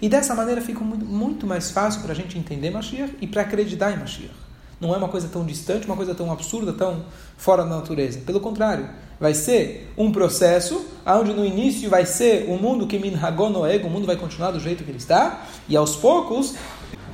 E 0.00 0.08
dessa 0.08 0.34
maneira 0.34 0.60
fica 0.60 0.80
muito, 0.80 1.46
mais 1.46 1.70
fácil 1.70 2.02
para 2.02 2.12
a 2.12 2.14
gente 2.14 2.38
entender 2.38 2.70
Mashiach 2.70 3.16
e 3.20 3.26
para 3.26 3.42
acreditar 3.42 3.92
em 3.92 3.98
Mashiach. 3.98 4.34
Não 4.80 4.94
é 4.94 4.98
uma 4.98 5.08
coisa 5.08 5.28
tão 5.28 5.44
distante, 5.44 5.86
uma 5.86 5.96
coisa 5.96 6.14
tão 6.14 6.30
absurda, 6.30 6.72
tão 6.72 7.04
fora 7.36 7.62
da 7.62 7.76
natureza. 7.76 8.20
Pelo 8.20 8.40
contrário, 8.40 8.88
vai 9.18 9.32
ser 9.32 9.90
um 9.96 10.12
processo 10.12 10.84
onde 11.06 11.32
no 11.32 11.44
início 11.44 11.88
vai 11.88 12.04
ser 12.04 12.46
o 12.48 12.58
mundo 12.58 12.86
que 12.86 12.98
minhagon 12.98 13.66
ego, 13.66 13.88
o 13.88 13.90
mundo 13.90 14.06
vai 14.06 14.16
continuar 14.16 14.50
do 14.50 14.60
jeito 14.60 14.84
que 14.84 14.90
ele 14.90 14.98
está, 14.98 15.46
e 15.66 15.76
aos 15.76 15.96
poucos 15.96 16.54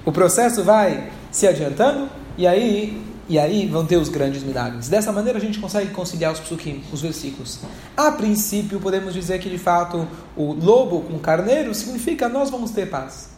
o 0.05 0.11
processo 0.11 0.65
vai 0.65 1.12
se 1.31 1.47
adiantando, 1.47 2.09
e 2.37 2.47
aí 2.47 3.01
e 3.29 3.38
aí 3.38 3.67
vão 3.67 3.87
ter 3.87 3.97
os 3.97 4.09
grandes 4.09 4.43
milagres. 4.43 4.88
Dessa 4.88 5.12
maneira 5.12 5.38
a 5.38 5.41
gente 5.41 5.59
consegue 5.59 5.91
conciliar 5.91 6.33
os 6.33 6.41
psukim, 6.41 6.83
os 6.93 7.00
versículos. 7.00 7.61
A 7.97 8.11
princípio, 8.12 8.81
podemos 8.81 9.14
dizer 9.14 9.38
que 9.38 9.49
de 9.49 9.59
fato 9.59 10.07
o 10.37 10.52
lobo 10.52 11.02
com 11.02 11.14
o 11.14 11.21
carneiro 11.21 11.75
significa 11.75 12.29
nós 12.29 12.50
vamos 12.50 12.73
ter 12.73 12.91
paz. 12.91 13.31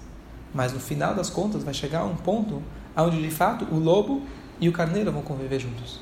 Mas 0.55 0.73
no 0.73 0.81
final 0.81 1.15
das 1.15 1.29
contas 1.29 1.63
vai 1.63 1.75
chegar 1.75 2.05
um 2.05 2.15
ponto 2.15 2.63
onde 2.97 3.21
de 3.21 3.31
fato 3.31 3.67
o 3.71 3.79
lobo 3.79 4.23
e 4.61 4.69
o 4.69 4.73
carneiro 4.73 5.13
vão 5.13 5.23
conviver 5.23 5.59
juntos. 5.59 6.01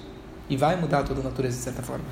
E 0.49 0.57
vai 0.57 0.77
mudar 0.77 1.03
toda 1.03 1.21
a 1.21 1.25
natureza 1.25 1.57
de 1.57 1.63
certa 1.63 1.83
forma. 1.83 2.05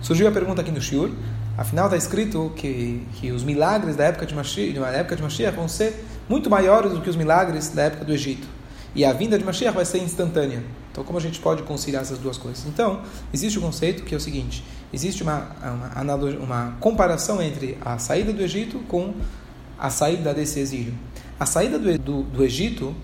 Surgiu 0.00 0.28
a 0.28 0.32
pergunta 0.32 0.60
aqui 0.60 0.70
no 0.70 0.80
Shiur. 0.80 1.10
Afinal 1.56 1.86
está 1.86 1.96
escrito 1.96 2.52
que, 2.56 3.06
que 3.14 3.30
os 3.30 3.44
milagres 3.44 3.96
da 3.96 4.04
época 4.04 4.26
de 4.26 4.34
Mashiach, 4.34 4.76
época 4.94 5.16
de 5.16 5.22
Mashiach 5.22 5.56
vão 5.56 5.68
ser 5.68 6.04
muito 6.28 6.50
maiores 6.50 6.92
do 6.92 7.00
que 7.00 7.08
os 7.08 7.16
milagres 7.16 7.68
da 7.68 7.84
época 7.84 8.04
do 8.04 8.12
Egito. 8.12 8.46
E 8.94 9.04
a 9.04 9.12
vinda 9.12 9.36
de 9.38 9.44
Mashiach 9.44 9.74
vai 9.74 9.84
ser 9.84 9.98
instantânea. 9.98 10.62
Então, 10.90 11.02
como 11.02 11.18
a 11.18 11.20
gente 11.20 11.40
pode 11.40 11.64
conciliar 11.64 12.02
essas 12.02 12.18
duas 12.18 12.38
coisas? 12.38 12.64
Então, 12.66 13.02
existe 13.32 13.58
um 13.58 13.62
conceito 13.62 14.04
que 14.04 14.14
é 14.14 14.16
o 14.16 14.20
seguinte: 14.20 14.64
existe 14.92 15.22
uma, 15.22 15.48
uma, 15.96 16.14
uma 16.40 16.76
comparação 16.78 17.42
entre 17.42 17.76
a 17.80 17.98
saída 17.98 18.32
do 18.32 18.40
Egito 18.40 18.78
com 18.86 19.12
a 19.76 19.90
saída 19.90 20.32
desse 20.32 20.60
exílio. 20.60 20.94
A 21.38 21.44
saída 21.44 21.78
do, 21.78 21.98
do, 21.98 22.22
do 22.22 22.44
Egito 22.44 22.94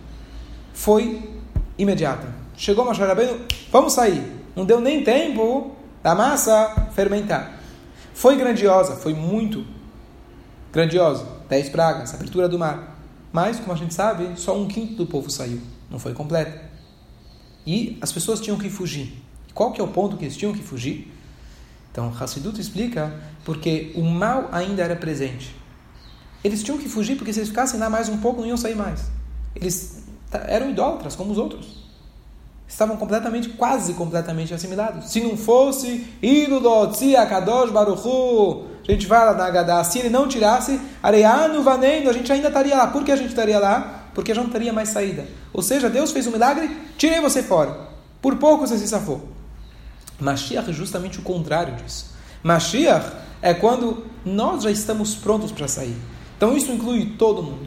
foi 0.72 1.28
imediata. 1.76 2.28
chegou 2.56 2.84
Moshe 2.84 3.00
Rabbeinu, 3.00 3.40
vamos 3.72 3.92
sair. 3.92 4.22
Não 4.54 4.64
deu 4.64 4.80
nem 4.80 5.02
tempo 5.02 5.74
da 6.02 6.14
massa 6.14 6.88
fermentar. 6.94 7.58
Foi 8.14 8.36
grandiosa, 8.36 8.94
foi 8.96 9.14
muito 9.14 9.64
grandiosa. 10.72 11.26
Dez 11.48 11.68
pragas, 11.68 12.14
abertura 12.14 12.48
do 12.48 12.58
mar. 12.58 12.98
Mas, 13.32 13.58
como 13.58 13.72
a 13.72 13.76
gente 13.76 13.94
sabe, 13.94 14.38
só 14.38 14.56
um 14.56 14.68
quinto 14.68 14.94
do 14.94 15.06
povo 15.06 15.28
saiu. 15.30 15.60
Não 15.90 15.98
foi 15.98 16.14
completa. 16.14 16.70
E 17.66 17.98
as 18.00 18.12
pessoas 18.12 18.40
tinham 18.40 18.56
que 18.56 18.70
fugir. 18.70 19.22
Qual 19.52 19.72
que 19.72 19.80
é 19.80 19.84
o 19.84 19.88
ponto 19.88 20.16
que 20.16 20.24
eles 20.24 20.36
tinham 20.36 20.52
que 20.52 20.62
fugir? 20.62 21.12
Então, 21.90 22.12
Hassidut 22.18 22.60
explica 22.60 23.12
porque 23.44 23.92
o 23.96 24.02
mal 24.02 24.48
ainda 24.52 24.82
era 24.82 24.94
presente. 24.94 25.54
Eles 26.42 26.62
tinham 26.62 26.78
que 26.78 26.88
fugir 26.88 27.16
porque 27.16 27.32
se 27.32 27.40
eles 27.40 27.48
ficassem 27.48 27.78
lá 27.78 27.90
mais 27.90 28.08
um 28.08 28.18
pouco 28.18 28.40
não 28.40 28.48
iam 28.48 28.56
sair 28.56 28.76
mais. 28.76 29.10
Eles 29.54 30.04
eram 30.32 30.70
idólatras 30.70 31.16
como 31.16 31.32
os 31.32 31.38
outros. 31.38 31.80
Estavam 32.66 32.96
completamente, 32.96 33.48
quase 33.48 33.94
completamente 33.94 34.54
assimilados. 34.54 35.10
Se 35.10 35.20
não 35.20 35.36
fosse 35.36 36.06
ídolo, 36.22 36.92
Kadosh, 37.28 37.72
Baruchu, 37.72 38.66
a 38.88 38.92
gente 38.92 39.06
vai 39.08 39.26
lá 39.26 39.50
na 39.50 39.82
se 39.82 39.98
ele 39.98 40.08
não 40.08 40.28
tirasse, 40.28 40.80
Areano, 41.02 41.62
Vanendo, 41.64 42.08
a 42.08 42.12
gente 42.12 42.30
ainda 42.32 42.46
estaria 42.46 42.76
lá. 42.76 42.86
Por 42.86 43.04
que 43.04 43.10
a 43.10 43.16
gente 43.16 43.30
estaria 43.30 43.58
lá? 43.58 43.99
Porque 44.20 44.34
já 44.34 44.42
não 44.42 44.50
teria 44.50 44.70
mais 44.70 44.90
saída. 44.90 45.26
Ou 45.50 45.62
seja, 45.62 45.88
Deus 45.88 46.12
fez 46.12 46.26
um 46.26 46.30
milagre, 46.30 46.70
tirei 46.98 47.22
você 47.22 47.42
fora. 47.42 47.88
Por 48.20 48.36
pouco 48.36 48.66
você 48.66 48.76
se 48.76 48.86
safou. 48.86 49.26
Mashiach 50.18 50.68
é 50.68 50.72
justamente 50.74 51.18
o 51.18 51.22
contrário 51.22 51.74
disso. 51.76 52.14
Mashiach 52.42 53.12
é 53.40 53.54
quando 53.54 54.04
nós 54.22 54.62
já 54.62 54.70
estamos 54.70 55.14
prontos 55.14 55.50
para 55.50 55.66
sair. 55.66 55.96
Então 56.36 56.54
isso 56.54 56.70
inclui 56.70 57.14
todo 57.16 57.42
mundo. 57.42 57.66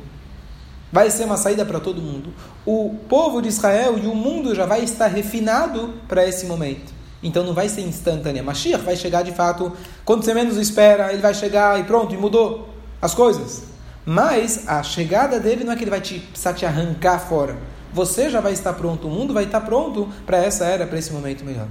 Vai 0.91 1.09
ser 1.09 1.25
uma 1.25 1.37
saída 1.37 1.65
para 1.65 1.79
todo 1.79 1.99
mundo. 1.99 2.31
O 2.63 2.97
povo 3.09 3.41
de 3.41 3.47
Israel 3.47 3.97
e 3.97 4.05
o 4.05 4.13
mundo 4.13 4.53
já 4.53 4.67
vai 4.67 4.83
estar 4.83 5.07
refinado 5.07 5.95
para 6.07 6.23
esse 6.23 6.45
momento. 6.45 6.93
Então 7.23 7.43
não 7.43 7.55
vai 7.55 7.67
ser 7.67 7.81
instantânea. 7.81 8.43
Mashiach 8.43 8.83
vai 8.83 8.95
chegar 8.95 9.23
de 9.23 9.31
fato, 9.31 9.71
quando 10.05 10.23
você 10.23 10.35
menos 10.35 10.57
espera, 10.57 11.11
ele 11.11 11.21
vai 11.23 11.33
chegar 11.33 11.79
e 11.79 11.83
pronto, 11.83 12.13
e 12.13 12.17
mudou 12.17 12.69
as 13.01 13.15
coisas. 13.15 13.72
Mas 14.05 14.67
a 14.67 14.83
chegada 14.83 15.39
dele 15.39 15.63
não 15.63 15.73
é 15.73 15.75
que 15.75 15.83
ele 15.83 15.91
vai 15.91 16.01
te, 16.01 16.19
precisar 16.19 16.53
te 16.53 16.65
arrancar 16.65 17.19
fora. 17.19 17.57
Você 17.93 18.29
já 18.29 18.41
vai 18.41 18.53
estar 18.53 18.73
pronto, 18.73 19.07
o 19.07 19.11
mundo 19.11 19.33
vai 19.33 19.45
estar 19.45 19.61
pronto 19.61 20.09
para 20.25 20.37
essa 20.37 20.65
era, 20.65 20.85
para 20.85 20.97
esse 20.97 21.13
momento 21.13 21.45
melhor. 21.45 21.67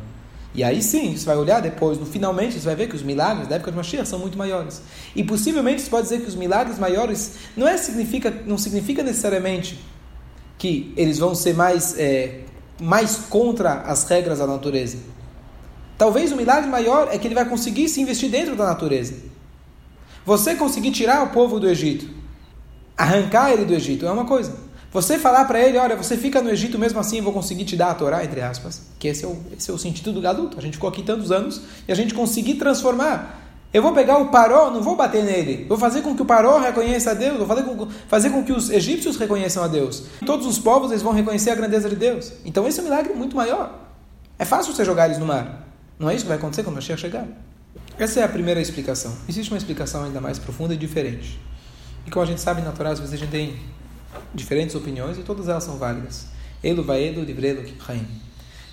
E 0.54 0.62
aí 0.62 0.82
sim, 0.82 1.16
você 1.16 1.24
vai 1.24 1.36
olhar 1.36 1.60
depois, 1.60 1.98
no 1.98 2.04
finalmente, 2.04 2.58
você 2.58 2.66
vai 2.66 2.76
ver 2.76 2.88
que 2.88 2.94
os 2.94 3.02
milagres 3.02 3.48
da 3.48 3.56
época 3.56 3.70
de 3.70 3.76
Mashiach 3.76 4.06
são 4.06 4.18
muito 4.18 4.36
maiores. 4.36 4.82
E 5.16 5.24
possivelmente 5.24 5.80
você 5.80 5.90
pode 5.90 6.04
dizer 6.04 6.20
que 6.20 6.28
os 6.28 6.34
milagres 6.34 6.78
maiores 6.78 7.32
não, 7.56 7.66
é, 7.66 7.76
significa, 7.76 8.30
não 8.46 8.58
significa 8.58 9.02
necessariamente 9.02 9.80
que 10.58 10.92
eles 10.96 11.18
vão 11.18 11.34
ser 11.34 11.54
mais, 11.54 11.98
é, 11.98 12.40
mais 12.80 13.16
contra 13.28 13.80
as 13.80 14.04
regras 14.04 14.38
da 14.38 14.46
natureza. 14.46 14.98
Talvez 15.96 16.32
o 16.32 16.36
milagre 16.36 16.68
maior 16.68 17.08
é 17.10 17.18
que 17.18 17.26
ele 17.26 17.34
vai 17.34 17.48
conseguir 17.48 17.88
se 17.88 18.00
investir 18.00 18.30
dentro 18.30 18.54
da 18.54 18.66
natureza. 18.66 19.14
Você 20.24 20.54
conseguir 20.54 20.90
tirar 20.92 21.22
o 21.24 21.30
povo 21.30 21.58
do 21.58 21.68
Egito, 21.68 22.21
arrancar 23.02 23.50
ele 23.50 23.64
do 23.64 23.74
Egito, 23.74 24.06
é 24.06 24.10
uma 24.10 24.24
coisa. 24.24 24.54
Você 24.92 25.18
falar 25.18 25.46
para 25.46 25.60
ele, 25.60 25.78
olha, 25.78 25.96
você 25.96 26.16
fica 26.16 26.40
no 26.40 26.50
Egito 26.50 26.78
mesmo 26.78 27.00
assim, 27.00 27.18
eu 27.18 27.24
vou 27.24 27.32
conseguir 27.32 27.64
te 27.64 27.76
dar 27.76 27.90
a 27.90 27.94
Torá, 27.94 28.24
entre 28.24 28.40
aspas, 28.40 28.82
que 28.98 29.08
esse 29.08 29.24
é 29.24 29.28
o, 29.28 29.36
esse 29.56 29.70
é 29.70 29.74
o 29.74 29.78
sentido 29.78 30.12
do 30.12 30.20
galuto. 30.20 30.58
A 30.58 30.62
gente 30.62 30.74
ficou 30.74 30.88
aqui 30.88 31.02
tantos 31.02 31.32
anos 31.32 31.62
e 31.88 31.92
a 31.92 31.94
gente 31.94 32.14
conseguir 32.14 32.54
transformar. 32.54 33.40
Eu 33.72 33.82
vou 33.82 33.92
pegar 33.92 34.18
o 34.18 34.28
Paró, 34.28 34.70
não 34.70 34.82
vou 34.82 34.94
bater 34.94 35.24
nele. 35.24 35.64
Vou 35.66 35.78
fazer 35.78 36.02
com 36.02 36.14
que 36.14 36.20
o 36.20 36.26
Paró 36.26 36.58
reconheça 36.58 37.12
a 37.12 37.14
Deus. 37.14 37.38
Vou 37.38 37.46
fazer 37.46 37.62
com, 37.62 37.88
fazer 38.06 38.30
com 38.30 38.44
que 38.44 38.52
os 38.52 38.68
egípcios 38.68 39.16
reconheçam 39.16 39.64
a 39.64 39.66
Deus. 39.66 40.04
Todos 40.26 40.46
os 40.46 40.58
povos 40.58 40.90
eles 40.90 41.02
vão 41.02 41.12
reconhecer 41.12 41.50
a 41.50 41.54
grandeza 41.54 41.88
de 41.88 41.96
Deus. 41.96 42.32
Então 42.44 42.68
esse 42.68 42.78
é 42.78 42.82
um 42.82 42.84
milagre 42.84 43.14
muito 43.14 43.34
maior. 43.34 43.80
É 44.38 44.44
fácil 44.44 44.74
você 44.74 44.84
jogar 44.84 45.06
eles 45.06 45.18
no 45.18 45.24
mar. 45.24 45.66
Não 45.98 46.10
é 46.10 46.14
isso 46.14 46.24
que 46.24 46.28
vai 46.28 46.36
acontecer 46.36 46.62
quando 46.62 46.74
o 46.74 46.76
Mashiach 46.76 47.00
chegar. 47.00 47.26
Essa 47.98 48.20
é 48.20 48.24
a 48.24 48.28
primeira 48.28 48.60
explicação. 48.60 49.12
Existe 49.26 49.50
uma 49.50 49.58
explicação 49.58 50.04
ainda 50.04 50.20
mais 50.20 50.38
profunda 50.38 50.74
e 50.74 50.76
diferente. 50.76 51.40
E 52.06 52.10
como 52.10 52.22
a 52.22 52.26
gente 52.26 52.40
sabe, 52.40 52.62
na 52.62 52.72
Torá, 52.72 52.90
às 52.90 52.98
vezes 52.98 53.14
a 53.14 53.16
gente 53.16 53.30
tem 53.30 53.58
diferentes 54.34 54.74
opiniões 54.74 55.18
e 55.18 55.22
todas 55.22 55.48
elas 55.48 55.64
são 55.64 55.76
válidas. 55.76 56.26
Elo 56.62 56.82
vaedo 56.82 57.22
livrelo 57.22 57.62
kipchaim. 57.62 58.06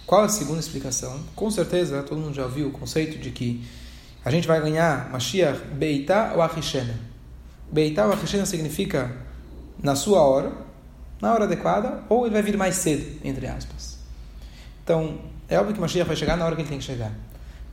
Qual 0.06 0.24
a 0.24 0.30
segunda 0.30 0.60
explicação? 0.60 1.20
Com 1.36 1.52
certeza, 1.52 2.02
todo 2.04 2.20
mundo 2.20 2.34
já 2.34 2.44
ouviu 2.44 2.68
o 2.68 2.72
conceito 2.72 3.20
de 3.20 3.30
que 3.32 3.64
a 4.26 4.32
gente 4.32 4.48
vai 4.48 4.60
ganhar 4.60 5.10
Mashiach 5.12 5.60
Beitá 5.74 6.34
ou 6.36 6.42
Achishena. 6.42 6.96
Beitá 7.72 8.06
ou 8.06 8.14
Achishena 8.14 8.46
significa 8.46 9.16
na 9.82 9.96
sua 9.96 10.22
hora, 10.22 10.52
na 11.22 11.32
hora 11.34 11.44
adequada, 11.44 12.04
ou 12.10 12.26
ele 12.26 12.34
vai 12.34 12.42
vir 12.42 12.58
mais 12.58 12.76
cedo, 12.76 13.20
entre 13.24 13.48
aspas. 13.48 14.00
Então, 14.84 15.20
é 15.48 15.60
óbvio 15.60 15.76
que 15.76 15.82
Mashiach 15.82 16.08
vai 16.08 16.16
chegar 16.16 16.36
na 16.36 16.46
hora 16.46 16.56
que 16.56 16.62
ele 16.62 16.70
tem 16.70 16.80
que 16.80 16.86
chegar. 16.86 17.12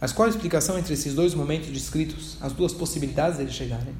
Mas 0.01 0.13
qual 0.13 0.27
a 0.27 0.31
explicação 0.31 0.79
entre 0.79 0.93
esses 0.93 1.15
dois 1.15 1.35
momentos 1.35 1.69
descritos, 1.69 2.37
as 2.41 2.53
duas 2.53 2.73
possibilidades 2.73 3.39
dele 3.39 3.51
chegarem? 3.51 3.95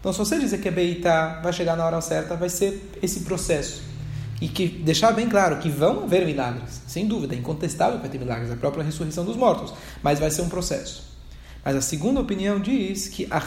Então, 0.00 0.12
se 0.12 0.18
você 0.18 0.38
dizer 0.38 0.58
que 0.58 0.68
a 0.68 0.72
Beitá 0.72 1.40
vai 1.42 1.52
chegar 1.52 1.76
na 1.76 1.84
hora 1.84 2.00
certa, 2.00 2.36
vai 2.36 2.48
ser 2.48 2.92
esse 3.02 3.20
processo. 3.20 3.82
E 4.40 4.46
que 4.46 4.68
deixar 4.68 5.12
bem 5.12 5.28
claro 5.28 5.58
que 5.58 5.68
vão 5.68 6.04
haver 6.04 6.24
milagres, 6.24 6.80
sem 6.86 7.06
dúvida, 7.06 7.34
é 7.34 7.38
incontestável 7.38 7.96
que 7.96 8.02
vai 8.02 8.10
ter 8.10 8.18
milagres, 8.18 8.52
a 8.52 8.56
própria 8.56 8.84
ressurreição 8.84 9.24
dos 9.24 9.36
mortos, 9.36 9.74
mas 10.02 10.20
vai 10.20 10.30
ser 10.30 10.42
um 10.42 10.48
processo. 10.48 11.08
Mas 11.64 11.74
a 11.74 11.80
segunda 11.80 12.20
opinião 12.20 12.60
diz 12.60 13.08
que 13.08 13.26
a 13.30 13.42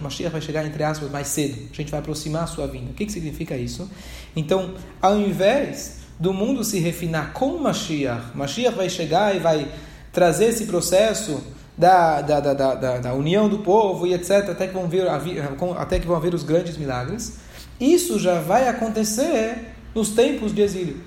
Mashiach 0.00 0.30
vai 0.30 0.40
chegar, 0.40 0.66
entre 0.66 0.84
aspas, 0.84 1.10
mais 1.10 1.26
cedo. 1.28 1.68
A 1.72 1.74
gente 1.74 1.90
vai 1.90 2.00
aproximar 2.00 2.44
a 2.44 2.46
sua 2.46 2.66
vinda. 2.66 2.90
O 2.90 2.94
que, 2.94 3.06
que 3.06 3.12
significa 3.12 3.56
isso? 3.56 3.90
Então, 4.36 4.74
ao 5.00 5.18
invés 5.18 6.00
do 6.20 6.32
mundo 6.32 6.62
se 6.62 6.78
refinar 6.78 7.32
com 7.32 7.58
Mashiach, 7.58 8.36
Mashiach 8.36 8.76
vai 8.76 8.90
chegar 8.90 9.34
e 9.34 9.38
vai 9.38 9.68
trazer 10.12 10.46
esse 10.46 10.66
processo 10.66 11.42
da, 11.76 12.22
da, 12.22 12.40
da, 12.40 12.54
da, 12.54 12.98
da 12.98 13.14
união 13.14 13.48
do 13.48 13.58
povo 13.58 14.06
e 14.06 14.14
etc., 14.14 14.50
até 14.50 14.66
que, 14.66 14.72
vão 14.72 14.88
vir, 14.88 15.04
até 15.76 16.00
que 16.00 16.06
vão 16.06 16.16
haver 16.16 16.34
os 16.34 16.42
grandes 16.42 16.76
milagres, 16.76 17.38
isso 17.78 18.18
já 18.18 18.40
vai 18.40 18.68
acontecer 18.68 19.74
nos 19.94 20.10
tempos 20.10 20.54
de 20.54 20.62
exílio. 20.62 21.00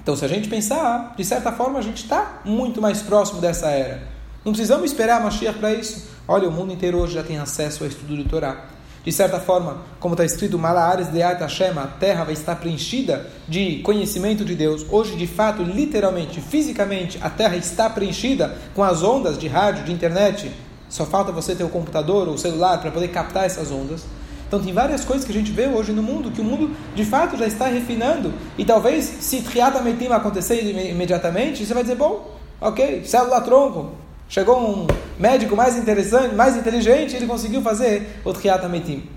Então, 0.00 0.14
se 0.14 0.24
a 0.24 0.28
gente 0.28 0.48
pensar, 0.48 1.14
de 1.16 1.24
certa 1.24 1.50
forma, 1.50 1.78
a 1.78 1.82
gente 1.82 2.04
está 2.04 2.40
muito 2.44 2.80
mais 2.80 3.02
próximo 3.02 3.40
dessa 3.40 3.68
era. 3.70 4.02
Não 4.44 4.52
precisamos 4.52 4.84
esperar 4.90 5.20
a 5.20 5.24
Mashiach 5.24 5.58
para 5.58 5.72
isso. 5.72 6.08
Olha, 6.28 6.48
o 6.48 6.52
mundo 6.52 6.72
inteiro 6.72 6.98
hoje 6.98 7.14
já 7.14 7.22
tem 7.22 7.38
acesso 7.38 7.82
ao 7.82 7.88
estudo 7.88 8.16
de 8.16 8.24
Torá. 8.24 8.66
De 9.04 9.12
certa 9.12 9.38
forma, 9.38 9.82
como 10.00 10.14
está 10.14 10.24
escrito, 10.24 10.58
Malaares 10.58 11.12
de 11.12 11.18
Hashem, 11.20 11.76
a 11.76 11.86
terra 11.86 12.24
vai 12.24 12.32
estar 12.32 12.56
preenchida 12.56 13.26
de 13.46 13.80
conhecimento 13.80 14.46
de 14.46 14.54
Deus. 14.54 14.86
Hoje, 14.90 15.14
de 15.14 15.26
fato, 15.26 15.62
literalmente, 15.62 16.40
fisicamente, 16.40 17.18
a 17.20 17.28
terra 17.28 17.54
está 17.54 17.90
preenchida 17.90 18.56
com 18.74 18.82
as 18.82 19.02
ondas 19.02 19.36
de 19.36 19.46
rádio, 19.46 19.84
de 19.84 19.92
internet. 19.92 20.50
Só 20.88 21.04
falta 21.04 21.30
você 21.30 21.54
ter 21.54 21.64
o 21.64 21.68
computador 21.68 22.28
ou 22.28 22.34
o 22.34 22.38
celular 22.38 22.80
para 22.80 22.90
poder 22.90 23.08
captar 23.08 23.44
essas 23.44 23.70
ondas. 23.70 24.06
Então, 24.48 24.62
tem 24.62 24.72
várias 24.72 25.04
coisas 25.04 25.26
que 25.26 25.32
a 25.32 25.34
gente 25.34 25.52
vê 25.52 25.66
hoje 25.66 25.92
no 25.92 26.02
mundo 26.02 26.30
que 26.30 26.40
o 26.40 26.44
mundo, 26.44 26.74
de 26.94 27.04
fato, 27.04 27.36
já 27.36 27.46
está 27.46 27.66
refinando. 27.66 28.32
E 28.56 28.64
talvez, 28.64 29.04
se 29.04 29.42
Triata 29.42 29.82
Metim 29.82 30.06
acontecer 30.06 30.62
imediatamente, 30.90 31.66
você 31.66 31.74
vai 31.74 31.82
dizer: 31.82 31.96
bom, 31.96 32.38
ok, 32.58 33.04
célula 33.04 33.42
tronco, 33.42 33.90
Chegou 34.28 34.58
um 34.58 34.86
médico 35.18 35.54
mais 35.54 35.76
interessante, 35.76 36.34
mais 36.34 36.56
inteligente, 36.56 37.14
ele 37.14 37.26
conseguiu 37.26 37.62
fazer 37.62 38.20
o 38.24 38.32
Triat 38.32 38.64
Ametim. 38.64 39.08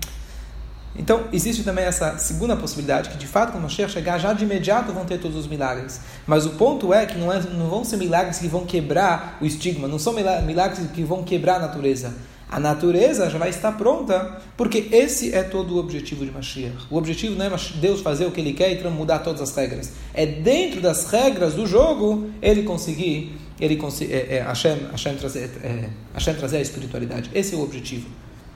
Então, 0.98 1.24
existe 1.32 1.62
também 1.62 1.84
essa 1.84 2.18
segunda 2.18 2.56
possibilidade, 2.56 3.10
que 3.10 3.16
de 3.16 3.26
fato, 3.26 3.52
quando 3.52 3.62
Mashiach 3.62 3.92
chegar, 3.92 4.18
já 4.18 4.32
de 4.32 4.44
imediato 4.44 4.92
vão 4.92 5.04
ter 5.04 5.18
todos 5.18 5.36
os 5.36 5.46
milagres. 5.46 6.00
Mas 6.26 6.44
o 6.44 6.50
ponto 6.50 6.92
é 6.92 7.06
que 7.06 7.16
não, 7.16 7.32
é, 7.32 7.40
não 7.40 7.70
vão 7.70 7.84
ser 7.84 7.96
milagres 7.96 8.38
que 8.38 8.48
vão 8.48 8.66
quebrar 8.66 9.38
o 9.40 9.46
estigma, 9.46 9.86
não 9.86 9.98
são 9.98 10.12
milagres 10.12 10.90
que 10.90 11.04
vão 11.04 11.22
quebrar 11.22 11.56
a 11.56 11.60
natureza. 11.60 12.14
A 12.50 12.58
natureza 12.58 13.28
já 13.28 13.38
vai 13.38 13.50
estar 13.50 13.72
pronta, 13.72 14.38
porque 14.56 14.88
esse 14.90 15.34
é 15.34 15.42
todo 15.42 15.76
o 15.76 15.78
objetivo 15.78 16.24
de 16.24 16.32
Mashiach. 16.32 16.86
O 16.90 16.96
objetivo 16.96 17.36
não 17.36 17.44
é 17.44 17.50
Deus 17.74 18.00
fazer 18.00 18.24
o 18.24 18.32
que 18.32 18.40
ele 18.40 18.54
quer 18.54 18.72
e 18.72 18.88
mudar 18.88 19.20
todas 19.20 19.42
as 19.42 19.54
regras. 19.54 19.92
É 20.14 20.26
dentro 20.26 20.80
das 20.80 21.10
regras 21.10 21.54
do 21.54 21.66
jogo 21.66 22.30
ele 22.40 22.62
conseguir 22.62 23.38
ele 23.60 23.80
é, 24.10 24.36
é, 24.36 24.40
Hashem, 24.42 25.16
trazer, 25.18 25.50
é, 25.62 26.34
trazer 26.34 26.56
a 26.58 26.60
espiritualidade. 26.60 27.30
Esse 27.34 27.54
é 27.54 27.58
o 27.58 27.62
objetivo. 27.62 28.08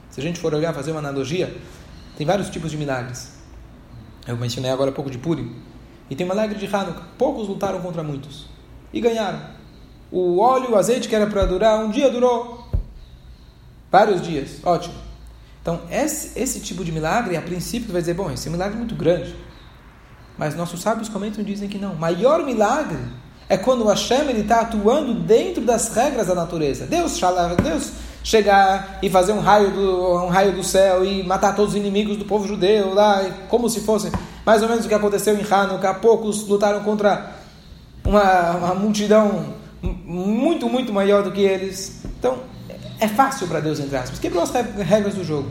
Se 0.09 0.19
a 0.19 0.23
gente 0.23 0.39
for 0.39 0.53
olhar, 0.53 0.73
fazer 0.73 0.91
uma 0.91 0.99
analogia, 0.99 1.55
tem 2.17 2.25
vários 2.25 2.49
tipos 2.49 2.71
de 2.71 2.77
milagres. 2.77 3.33
Eu 4.27 4.37
mencionei 4.37 4.71
agora 4.71 4.91
um 4.91 4.93
pouco 4.93 5.09
de 5.09 5.17
Purim. 5.17 5.53
E 6.09 6.15
tem 6.15 6.25
o 6.25 6.29
milagre 6.29 6.57
de 6.57 6.73
Hanukkah. 6.73 7.07
Poucos 7.17 7.47
lutaram 7.47 7.81
contra 7.81 8.03
muitos. 8.03 8.47
E 8.93 9.01
ganharam. 9.01 9.41
O 10.11 10.39
óleo, 10.39 10.71
o 10.71 10.75
azeite 10.75 11.09
que 11.09 11.15
era 11.15 11.27
para 11.27 11.45
durar, 11.45 11.83
um 11.83 11.89
dia 11.89 12.09
durou 12.09 12.69
vários 13.91 14.21
dias. 14.21 14.59
Ótimo. 14.63 14.93
Então, 15.61 15.81
esse, 15.89 16.37
esse 16.39 16.59
tipo 16.59 16.83
de 16.85 16.91
milagre, 16.91 17.35
a 17.35 17.41
princípio, 17.41 17.91
vai 17.91 18.01
dizer, 18.01 18.13
bom, 18.13 18.29
esse 18.31 18.47
é 18.47 18.49
um 18.49 18.53
milagre 18.53 18.77
muito 18.77 18.95
grande. 18.95 19.35
Mas 20.37 20.55
nossos 20.55 20.81
sábios 20.81 21.09
comentam 21.09 21.41
e 21.41 21.45
dizem 21.45 21.67
que 21.67 21.77
não. 21.77 21.95
Maior 21.95 22.45
milagre 22.45 22.99
é 23.49 23.57
quando 23.57 23.83
o 23.83 23.87
Hashem 23.87 24.29
está 24.31 24.61
atuando 24.61 25.13
dentro 25.13 25.63
das 25.63 25.93
regras 25.93 26.27
da 26.27 26.35
natureza. 26.35 26.85
Deus, 26.85 27.19
Deus 27.61 27.91
chegar 28.23 28.99
e 29.01 29.09
fazer 29.09 29.33
um 29.33 29.39
raio, 29.39 29.71
do, 29.71 30.23
um 30.23 30.29
raio 30.29 30.53
do 30.53 30.63
céu 30.63 31.03
e 31.03 31.23
matar 31.23 31.55
todos 31.55 31.73
os 31.73 31.79
inimigos 31.79 32.17
do 32.17 32.25
povo 32.25 32.47
judeu 32.47 32.93
lá, 32.93 33.21
como 33.49 33.69
se 33.69 33.81
fosse 33.81 34.11
mais 34.45 34.61
ou 34.61 34.69
menos 34.69 34.85
o 34.85 34.87
que 34.87 34.93
aconteceu 34.93 35.37
em 35.37 35.43
Hanukkah. 35.43 35.95
Poucos 35.95 36.47
lutaram 36.47 36.81
contra 36.83 37.31
uma, 38.05 38.51
uma 38.51 38.75
multidão 38.75 39.53
muito, 39.81 40.69
muito 40.69 40.93
maior 40.93 41.23
do 41.23 41.31
que 41.31 41.41
eles. 41.41 42.01
Então, 42.17 42.39
é 42.99 43.07
fácil 43.07 43.47
para 43.47 43.59
Deus 43.59 43.79
entrar. 43.79 44.05
Mas 44.07 44.19
quebrou 44.19 44.43
as 44.43 44.51
regras 44.51 45.15
do 45.15 45.23
jogo. 45.23 45.49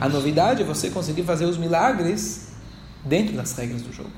A 0.00 0.08
novidade 0.08 0.62
é 0.62 0.64
você 0.64 0.90
conseguir 0.90 1.22
fazer 1.22 1.44
os 1.44 1.58
milagres 1.58 2.48
dentro 3.04 3.36
das 3.36 3.52
regras 3.52 3.82
do 3.82 3.92
jogo. 3.92 4.10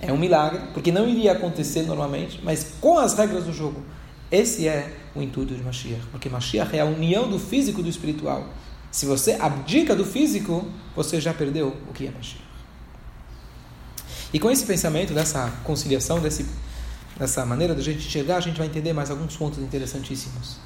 É 0.00 0.12
um 0.12 0.18
milagre, 0.18 0.60
porque 0.74 0.92
não 0.92 1.08
iria 1.08 1.32
acontecer 1.32 1.82
normalmente, 1.82 2.40
mas 2.42 2.74
com 2.80 2.98
as 2.98 3.14
regras 3.14 3.44
do 3.44 3.52
jogo. 3.52 3.82
Esse 4.30 4.68
é 4.68 4.92
o 5.14 5.22
intuito 5.22 5.54
de 5.54 5.62
Mashiach, 5.62 6.02
porque 6.10 6.28
Mashiach 6.28 6.76
é 6.76 6.80
a 6.80 6.84
união 6.84 7.28
do 7.28 7.38
físico 7.38 7.80
e 7.80 7.82
do 7.82 7.88
espiritual. 7.88 8.46
Se 8.90 9.06
você 9.06 9.32
abdica 9.32 9.94
do 9.94 10.04
físico, 10.04 10.66
você 10.94 11.20
já 11.20 11.32
perdeu 11.32 11.76
o 11.88 11.92
que 11.92 12.06
é 12.06 12.10
Mashiach. 12.10 12.44
E 14.32 14.38
com 14.38 14.50
esse 14.50 14.64
pensamento, 14.64 15.14
dessa 15.14 15.50
conciliação, 15.64 16.20
desse, 16.20 16.44
dessa 17.18 17.46
maneira 17.46 17.74
da 17.74 17.82
gente 17.82 18.06
enxergar, 18.06 18.36
a 18.36 18.40
gente 18.40 18.58
vai 18.58 18.66
entender 18.66 18.92
mais 18.92 19.10
alguns 19.10 19.36
pontos 19.36 19.58
interessantíssimos. 19.60 20.58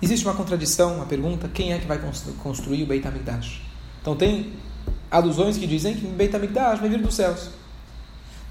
Existe 0.00 0.26
uma 0.26 0.34
contradição, 0.34 0.96
uma 0.96 1.06
pergunta: 1.06 1.48
quem 1.48 1.72
é 1.72 1.78
que 1.78 1.86
vai 1.86 2.00
construir 2.42 2.82
o 2.82 2.86
Beit 2.86 3.06
HaMikdash? 3.06 3.62
Então, 4.00 4.16
tem 4.16 4.54
alusões 5.10 5.56
que 5.56 5.66
dizem 5.66 5.94
que 5.94 6.06
Beit 6.06 6.34
HaMikdash 6.34 6.80
vai 6.80 6.88
vir 6.88 7.00
dos 7.00 7.14
céus. 7.14 7.50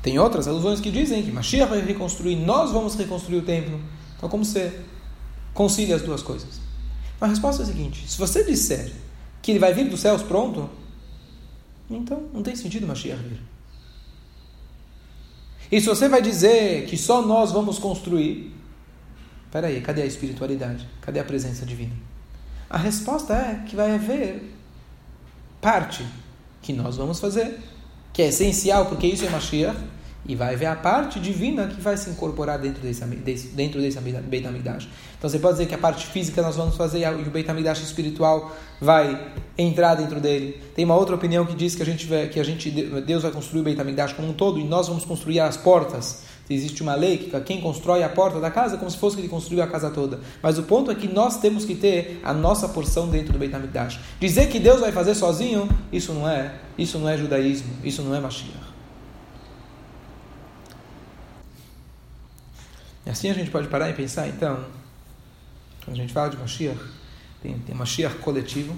Tem 0.06 0.20
outras 0.20 0.48
alusões 0.48 0.80
que 0.80 0.92
dizem 0.92 1.24
que 1.24 1.32
Mashiach 1.32 1.68
vai 1.68 1.82
reconstruir, 1.82 2.36
nós 2.36 2.72
vamos 2.72 2.94
reconstruir 2.94 3.38
o 3.38 3.42
templo. 3.42 3.82
Então, 4.16 4.30
como 4.30 4.46
você 4.46 4.82
concilia 5.52 5.96
as 5.96 6.04
duas 6.04 6.22
coisas? 6.22 6.62
A 7.20 7.26
resposta 7.26 7.64
é 7.64 7.66
a 7.66 7.68
seguinte: 7.68 8.08
se 8.08 8.16
você 8.16 8.44
disser 8.44 8.92
que 9.42 9.50
ele 9.50 9.58
vai 9.58 9.74
vir 9.74 9.90
dos 9.90 10.02
céus 10.02 10.22
pronto, 10.22 10.70
então 11.90 12.22
não 12.32 12.44
tem 12.44 12.56
sentido 12.56 12.86
Mashiach 12.86 13.20
vir. 13.20 13.42
E 15.72 15.82
se 15.82 15.88
você 15.88 16.08
vai 16.08 16.22
dizer 16.22 16.86
que 16.86 16.98
só 16.98 17.24
nós 17.24 17.52
vamos 17.52 17.80
construir, 17.80 18.56
peraí, 19.52 19.82
cadê 19.82 20.04
a 20.04 20.06
espiritualidade? 20.06 20.88
Cadê 21.02 21.20
a 21.20 21.24
presença 21.24 21.66
divina? 21.66 21.96
A 22.70 22.78
resposta 22.78 23.34
é 23.34 23.64
que 23.68 23.76
vai 23.76 23.96
haver 23.96 24.54
parte 25.60 26.06
que 26.62 26.74
nós 26.74 26.96
vamos 26.96 27.20
fazer, 27.20 27.60
que 28.16 28.22
é 28.22 28.28
essencial 28.28 28.86
porque 28.86 29.06
isso 29.06 29.26
é 29.26 29.30
Mashiach, 29.30 29.78
e 30.28 30.36
vai 30.36 30.56
ver 30.56 30.66
a 30.66 30.76
parte 30.76 31.20
divina 31.20 31.68
que 31.68 31.80
vai 31.80 31.96
se 31.98 32.10
incorporar 32.10 32.58
dentro 32.58 32.82
desse, 32.82 33.06
dentro 33.50 33.80
desse 33.80 34.00
Beit 34.00 34.48
HaMikdash. 34.48 34.88
Então 35.18 35.30
você 35.30 35.38
pode 35.38 35.56
dizer 35.56 35.68
que 35.68 35.76
a 35.76 35.78
parte 35.78 36.08
física 36.08 36.42
nós 36.42 36.56
vamos 36.56 36.76
fazer 36.76 37.02
e 37.02 37.06
o 37.06 37.30
Beit 37.30 37.48
HaMikdash 37.50 37.84
espiritual 37.84 38.56
vai 38.82 39.34
entrar 39.58 39.94
dentro 39.96 40.20
dele. 40.20 40.64
Tem 40.76 40.84
uma 40.84 40.96
outra 40.96 41.14
opinião 41.14 41.46
que 41.46 41.54
diz 41.54 41.76
que 41.76 41.84
a 41.84 41.86
gente, 41.86 42.08
que 42.32 42.40
a 42.40 42.44
gente 42.44 42.72
Deus 42.72 43.22
vai 43.22 43.32
construir 43.32 43.62
o 43.62 43.64
Beit 43.64 43.80
HaMikdash 43.80 44.14
como 44.14 44.30
um 44.30 44.34
todo 44.34 44.60
e 44.60 44.64
nós 44.64 44.88
vamos 44.88 45.06
construir 45.06 45.42
as 45.42 45.58
portas. 45.58 46.24
Existe 46.48 46.84
uma 46.84 46.94
lei 46.94 47.18
que 47.18 47.40
quem 47.42 47.60
constrói 47.60 48.04
a 48.04 48.10
porta 48.10 48.40
da 48.40 48.52
casa 48.52 48.76
é 48.76 48.78
como 48.78 48.90
se 48.92 48.98
fosse 48.98 49.16
que 49.16 49.22
ele 49.22 49.30
construiu 49.30 49.64
a 49.64 49.68
casa 49.68 49.90
toda. 49.90 50.20
Mas 50.44 50.60
o 50.60 50.64
ponto 50.64 50.92
é 50.92 50.96
que 50.96 51.08
nós 51.08 51.40
temos 51.40 51.66
que 51.66 51.74
ter 51.74 52.20
a 52.24 52.34
nossa 52.34 52.70
porção 52.70 53.10
dentro 53.10 53.34
do 53.34 53.40
Beit 53.40 53.56
HaMikdash. 53.56 54.00
Dizer 54.20 54.48
que 54.48 54.60
Deus 54.60 54.80
vai 54.80 54.92
fazer 54.92 55.16
sozinho, 55.16 55.68
isso 55.92 56.14
não 56.14 56.30
é, 56.30 56.54
isso 56.78 57.00
não 57.00 57.10
é 57.10 57.18
judaísmo, 57.18 57.74
isso 57.84 58.04
não 58.04 58.14
é 58.14 58.20
Mashiach. 58.20 58.76
E 63.08 63.10
assim 63.10 63.30
a 63.30 63.34
gente 63.34 63.50
pode 63.50 63.68
parar 63.68 63.90
e 63.90 63.94
pensar, 63.94 64.28
então, 64.28 64.66
quando 65.84 65.98
a 65.98 66.00
gente 66.00 66.14
fala 66.14 66.30
de 66.30 66.38
Mashiach, 66.38 66.80
tem, 67.42 67.58
tem 67.58 67.76
Mashiach 67.76 68.18
coletivo, 68.18 68.76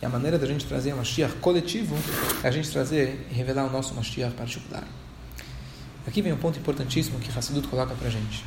e 0.00 0.06
a 0.06 0.08
maneira 0.08 0.38
da 0.38 0.46
gente 0.46 0.64
trazer 0.66 0.94
Mashiach 0.94 1.34
coletivo 1.36 1.96
é 2.44 2.48
a 2.48 2.50
gente 2.52 2.70
trazer 2.70 3.26
e 3.28 3.34
revelar 3.34 3.66
o 3.66 3.70
nosso 3.70 3.92
Mashiach 3.94 4.34
particular. 4.34 4.84
Aqui 6.06 6.22
vem 6.22 6.32
um 6.32 6.38
ponto 6.38 6.58
importantíssimo 6.58 7.18
que 7.18 7.36
Hassidut 7.36 7.68
coloca 7.68 7.94
para 7.94 8.08
gente. 8.08 8.44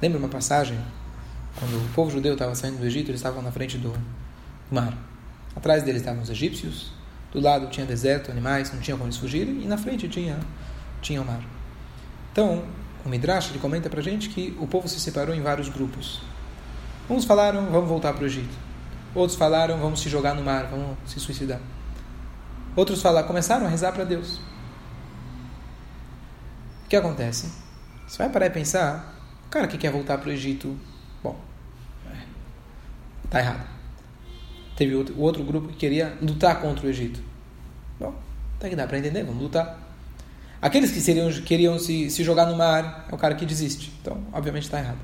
Lembra 0.00 0.18
uma 0.18 0.28
passagem? 0.28 0.78
Quando 1.58 1.76
o 1.76 1.88
povo 1.94 2.10
judeu 2.10 2.34
estava 2.34 2.54
saindo 2.54 2.78
do 2.78 2.86
Egito, 2.86 3.10
eles 3.10 3.20
estavam 3.20 3.42
na 3.42 3.50
frente 3.50 3.76
do 3.76 3.92
mar. 4.70 4.96
Atrás 5.56 5.82
deles 5.82 6.02
estavam 6.02 6.22
os 6.22 6.30
egípcios, 6.30 6.92
do 7.32 7.40
lado 7.40 7.68
tinha 7.68 7.84
deserto, 7.84 8.30
animais, 8.30 8.72
não 8.72 8.80
tinha 8.80 8.96
como 8.96 9.08
eles 9.08 9.16
fugirem, 9.16 9.62
e 9.62 9.66
na 9.66 9.76
frente 9.76 10.08
tinha, 10.08 10.38
tinha 11.02 11.20
o 11.20 11.24
mar. 11.24 11.42
Então, 12.30 12.64
o 13.04 13.08
Midrash 13.08 13.50
ele 13.50 13.58
comenta 13.58 13.90
para 13.90 14.00
gente 14.00 14.28
que 14.28 14.56
o 14.60 14.66
povo 14.66 14.88
se 14.88 15.00
separou 15.00 15.34
em 15.34 15.40
vários 15.42 15.68
grupos. 15.68 16.20
Uns 17.10 17.24
falaram, 17.24 17.66
vamos 17.66 17.88
voltar 17.88 18.12
para 18.12 18.22
o 18.22 18.26
Egito. 18.26 18.54
Outros 19.14 19.36
falaram, 19.36 19.78
vamos 19.78 20.00
se 20.00 20.08
jogar 20.08 20.34
no 20.34 20.42
mar, 20.42 20.68
vamos 20.70 20.96
se 21.06 21.18
suicidar. 21.18 21.60
Outros 22.76 23.02
falaram, 23.02 23.26
começaram 23.26 23.66
a 23.66 23.68
rezar 23.68 23.92
para 23.92 24.04
Deus. 24.04 24.40
O 26.88 26.90
que 26.90 26.96
acontece? 26.96 27.50
Você 28.06 28.16
vai 28.16 28.30
parar 28.30 28.46
e 28.46 28.50
pensar, 28.50 29.14
o 29.46 29.50
cara 29.50 29.66
que 29.66 29.76
quer 29.76 29.92
voltar 29.92 30.16
para 30.16 30.30
o 30.30 30.32
Egito, 30.32 30.74
bom, 31.22 31.38
está 33.26 33.40
errado. 33.40 33.68
Teve 34.74 34.94
outro, 34.94 35.20
outro 35.20 35.44
grupo 35.44 35.68
que 35.68 35.76
queria 35.76 36.16
lutar 36.22 36.62
contra 36.62 36.86
o 36.86 36.88
Egito. 36.88 37.20
Bom, 38.00 38.14
até 38.56 38.70
que 38.70 38.74
dá 38.74 38.86
para 38.86 38.96
entender, 38.96 39.22
vamos 39.22 39.42
lutar. 39.42 39.78
Aqueles 40.62 40.90
que 40.90 40.98
seriam, 41.02 41.30
queriam 41.42 41.78
se, 41.78 42.08
se 42.08 42.24
jogar 42.24 42.46
no 42.46 42.56
mar 42.56 43.06
é 43.12 43.14
o 43.14 43.18
cara 43.18 43.34
que 43.34 43.44
desiste. 43.44 43.92
Então, 44.00 44.22
obviamente 44.32 44.62
está 44.62 44.78
errado. 44.78 44.96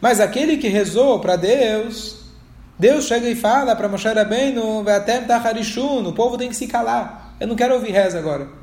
Mas 0.00 0.18
aquele 0.18 0.56
que 0.56 0.66
rezou 0.66 1.20
para 1.20 1.36
Deus, 1.36 2.32
Deus 2.76 3.04
chega 3.04 3.30
e 3.30 3.36
fala 3.36 3.76
para 3.76 3.88
Moshe 3.88 4.08
Rabbeinu, 4.08 4.80
o 4.80 6.12
povo 6.14 6.36
tem 6.36 6.48
que 6.48 6.56
se 6.56 6.66
calar. 6.66 7.36
Eu 7.38 7.46
não 7.46 7.54
quero 7.54 7.74
ouvir 7.74 7.92
reza 7.92 8.18
agora. 8.18 8.61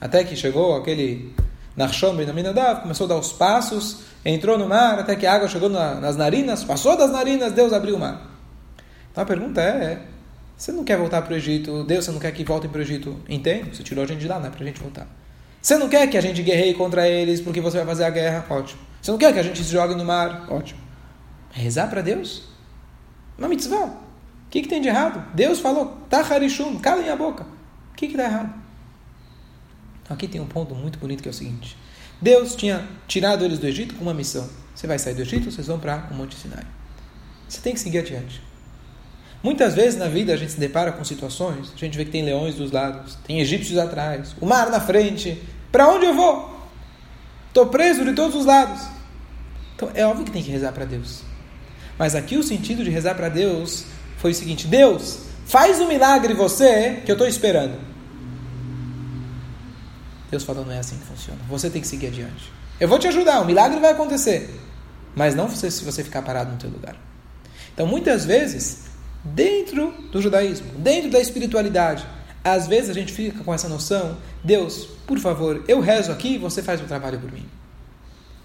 Até 0.00 0.24
que 0.24 0.34
chegou 0.34 0.76
aquele 0.76 1.32
Nachshon 1.76 2.16
Ben 2.16 2.28
Aminadav, 2.28 2.82
começou 2.82 3.04
a 3.04 3.08
dar 3.08 3.16
os 3.16 3.32
passos, 3.32 4.00
entrou 4.24 4.58
no 4.58 4.68
mar, 4.68 4.98
até 4.98 5.14
que 5.14 5.26
a 5.26 5.34
água 5.34 5.48
chegou 5.48 5.68
na, 5.68 5.94
nas 5.96 6.16
narinas, 6.16 6.64
passou 6.64 6.96
das 6.96 7.10
narinas, 7.10 7.52
Deus 7.52 7.72
abriu 7.72 7.96
o 7.96 7.98
mar. 7.98 8.30
Então 9.10 9.22
a 9.22 9.26
pergunta 9.26 9.60
é, 9.60 10.02
você 10.56 10.72
não 10.72 10.84
quer 10.84 10.96
voltar 10.96 11.22
para 11.22 11.34
o 11.34 11.36
Egito, 11.36 11.84
Deus, 11.84 12.04
você 12.04 12.12
não 12.12 12.18
quer 12.18 12.32
que 12.32 12.44
voltem 12.44 12.70
para 12.70 12.78
o 12.78 12.82
Egito? 12.82 13.16
Entendo, 13.28 13.74
você 13.74 13.82
tirou 13.82 14.04
a 14.04 14.06
gente 14.06 14.20
de 14.20 14.28
lá, 14.28 14.38
não 14.38 14.46
é 14.46 14.50
para 14.50 14.62
a 14.62 14.66
gente 14.66 14.80
voltar. 14.80 15.06
Você 15.60 15.76
não 15.76 15.88
quer 15.88 16.06
que 16.06 16.16
a 16.16 16.20
gente 16.20 16.42
guerreie 16.42 16.74
contra 16.74 17.06
eles 17.06 17.40
porque 17.40 17.60
você 17.60 17.78
vai 17.78 17.86
fazer 17.86 18.04
a 18.04 18.10
guerra? 18.10 18.46
Ótimo. 18.48 18.80
Você 19.00 19.10
não 19.10 19.18
quer 19.18 19.32
que 19.32 19.38
a 19.38 19.42
gente 19.42 19.62
se 19.62 19.70
jogue 19.70 19.94
no 19.94 20.04
mar? 20.04 20.46
Ótimo. 20.50 20.80
Rezar 21.50 21.88
para 21.88 22.00
Deus? 22.00 22.44
Uma 23.38 23.48
mitzvah. 23.48 23.86
O 23.86 24.50
que, 24.50 24.62
que 24.62 24.68
tem 24.68 24.80
de 24.80 24.88
errado? 24.88 25.22
Deus 25.34 25.60
falou, 25.60 25.98
Taharishum, 26.08 26.78
calem 26.78 27.08
a 27.08 27.16
boca. 27.16 27.44
O 27.92 27.96
que 27.96 28.06
está 28.06 28.24
errado? 28.24 28.59
Então, 30.10 30.16
aqui 30.16 30.26
tem 30.26 30.40
um 30.40 30.46
ponto 30.46 30.74
muito 30.74 30.98
bonito 30.98 31.22
que 31.22 31.28
é 31.28 31.30
o 31.30 31.34
seguinte. 31.34 31.76
Deus 32.20 32.56
tinha 32.56 32.84
tirado 33.06 33.44
eles 33.44 33.60
do 33.60 33.66
Egito 33.68 33.94
com 33.94 34.02
uma 34.02 34.12
missão. 34.12 34.50
Você 34.74 34.88
vai 34.88 34.98
sair 34.98 35.14
do 35.14 35.22
Egito, 35.22 35.52
vocês 35.52 35.68
vão 35.68 35.78
para 35.78 36.08
o 36.10 36.14
Monte 36.14 36.34
Sinai. 36.34 36.64
Você 37.48 37.60
tem 37.60 37.74
que 37.74 37.78
seguir 37.78 37.98
adiante. 37.98 38.42
Muitas 39.40 39.74
vezes 39.74 39.96
na 39.96 40.08
vida 40.08 40.32
a 40.32 40.36
gente 40.36 40.50
se 40.50 40.58
depara 40.58 40.90
com 40.90 41.04
situações, 41.04 41.72
a 41.72 41.78
gente 41.78 41.96
vê 41.96 42.04
que 42.04 42.10
tem 42.10 42.24
leões 42.24 42.56
dos 42.56 42.72
lados, 42.72 43.16
tem 43.24 43.40
egípcios 43.40 43.78
atrás, 43.78 44.34
o 44.40 44.46
mar 44.46 44.68
na 44.68 44.80
frente. 44.80 45.40
Para 45.70 45.88
onde 45.88 46.06
eu 46.06 46.14
vou? 46.14 46.58
Estou 47.46 47.66
preso 47.66 48.04
de 48.04 48.12
todos 48.12 48.34
os 48.34 48.44
lados. 48.44 48.82
Então 49.76 49.92
é 49.94 50.04
óbvio 50.04 50.24
que 50.24 50.32
tem 50.32 50.42
que 50.42 50.50
rezar 50.50 50.72
para 50.72 50.86
Deus. 50.86 51.22
Mas 51.96 52.16
aqui 52.16 52.36
o 52.36 52.42
sentido 52.42 52.82
de 52.82 52.90
rezar 52.90 53.14
para 53.14 53.28
Deus 53.28 53.84
foi 54.16 54.32
o 54.32 54.34
seguinte: 54.34 54.66
Deus, 54.66 55.20
faz 55.46 55.80
um 55.80 55.86
milagre 55.86 56.34
você 56.34 57.00
que 57.04 57.12
eu 57.12 57.14
estou 57.14 57.28
esperando. 57.28 57.89
Deus 60.30 60.44
falou: 60.44 60.64
não 60.64 60.72
é 60.72 60.78
assim 60.78 60.96
que 60.96 61.04
funciona. 61.04 61.40
Você 61.48 61.68
tem 61.68 61.80
que 61.80 61.88
seguir 61.88 62.08
adiante. 62.08 62.52
Eu 62.78 62.88
vou 62.88 62.98
te 62.98 63.08
ajudar, 63.08 63.40
o 63.40 63.44
milagre 63.44 63.78
vai 63.80 63.92
acontecer. 63.92 64.58
Mas 65.14 65.34
não 65.34 65.48
se 65.50 65.84
você 65.84 66.04
ficar 66.04 66.22
parado 66.22 66.52
no 66.52 66.56
teu 66.56 66.70
lugar. 66.70 66.96
Então 67.74 67.86
muitas 67.86 68.24
vezes 68.24 68.90
dentro 69.24 69.92
do 70.10 70.20
judaísmo, 70.20 70.70
dentro 70.78 71.10
da 71.10 71.20
espiritualidade. 71.20 72.06
Às 72.42 72.66
vezes 72.66 72.88
a 72.88 72.94
gente 72.94 73.12
fica 73.12 73.44
com 73.44 73.52
essa 73.52 73.68
noção: 73.68 74.16
Deus, 74.42 74.88
por 75.06 75.18
favor, 75.18 75.64
eu 75.68 75.80
rezo 75.80 76.10
aqui, 76.10 76.38
você 76.38 76.62
faz 76.62 76.80
o 76.80 76.84
trabalho 76.84 77.18
por 77.18 77.30
mim. 77.30 77.44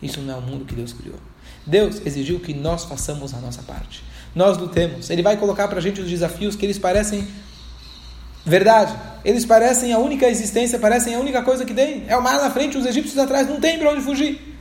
Isso 0.02 0.20
não 0.22 0.34
é 0.34 0.38
o 0.38 0.42
mundo 0.42 0.66
que 0.66 0.76
Deus 0.76 0.92
criou. 0.92 1.18
Deus 1.66 2.02
exigiu 2.06 2.40
que 2.40 2.54
nós 2.54 2.84
façamos 2.84 3.34
a 3.34 3.40
nossa 3.40 3.64
parte. 3.64 4.04
Nós 4.36 4.58
lutemos. 4.58 5.10
Ele 5.10 5.24
vai 5.24 5.38
colocar 5.38 5.68
para 5.68 5.80
a 5.80 5.82
gente 5.82 6.02
os 6.02 6.10
desafios 6.10 6.56
que 6.56 6.66
eles 6.66 6.78
parecem 6.78 7.26
verdade. 8.46 8.96
Eles 9.24 9.46
parecem 9.46 9.92
a 9.92 9.98
única 9.98 10.28
existência, 10.28 10.78
parecem 10.78 11.16
a 11.16 11.20
única 11.20 11.42
coisa 11.42 11.66
que 11.66 11.74
tem. 11.74 12.04
É 12.08 12.16
o 12.16 12.22
mar 12.22 12.38
na 12.40 12.52
frente, 12.52 12.78
os 12.78 12.86
egípcios 12.86 13.18
atrás, 13.18 13.48
não 13.48 13.60
tem 13.60 13.80
para 13.80 13.92
onde 13.92 14.02
fugir. 14.02 14.56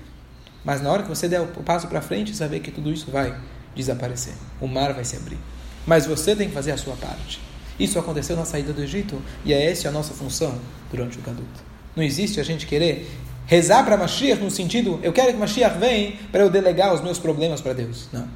Mas 0.65 0.81
na 0.81 0.91
hora 0.91 1.03
que 1.03 1.09
você 1.09 1.29
der 1.29 1.43
o 1.43 1.47
passo 1.47 1.87
para 1.87 2.01
frente, 2.01 2.33
ver 2.33 2.61
que 2.61 2.71
tudo 2.71 2.91
isso 2.91 3.11
vai 3.11 3.37
desaparecer. 3.77 4.33
O 4.61 4.67
mar 4.67 4.95
vai 4.95 5.05
se 5.05 5.17
abrir. 5.17 5.39
Mas 5.87 6.07
você 6.07 6.35
tem 6.35 6.49
que 6.49 6.55
fazer 6.55 6.73
a 6.73 6.79
sua 6.79 6.97
parte. 6.97 7.41
Isso 7.79 7.99
aconteceu 7.99 8.37
na 8.37 8.45
saída 8.45 8.73
do 8.73 8.83
Egito 8.83 9.21
e 9.45 9.53
é 9.53 9.71
essa 9.71 9.89
a 9.89 9.93
nossa 9.93 10.15
função 10.15 10.59
durante 10.91 11.19
o 11.19 11.21
Galut. 11.21 11.45
Não 11.95 12.03
existe 12.03 12.41
a 12.41 12.45
gente 12.45 12.67
querer 12.67 13.11
rezar 13.47 13.85
para 13.85 13.97
Mashiach 13.97 14.41
no 14.43 14.51
sentido, 14.51 14.99
eu 15.03 15.13
quero 15.13 15.33
que 15.33 15.39
Mashiach 15.39 15.79
venha 15.79 16.15
para 16.33 16.43
eu 16.43 16.51
delegar 16.51 16.95
os 16.95 17.03
meus 17.03 17.19
problemas 17.19 17.61
para 17.61 17.73
Deus. 17.75 18.09
Não. 18.13 18.27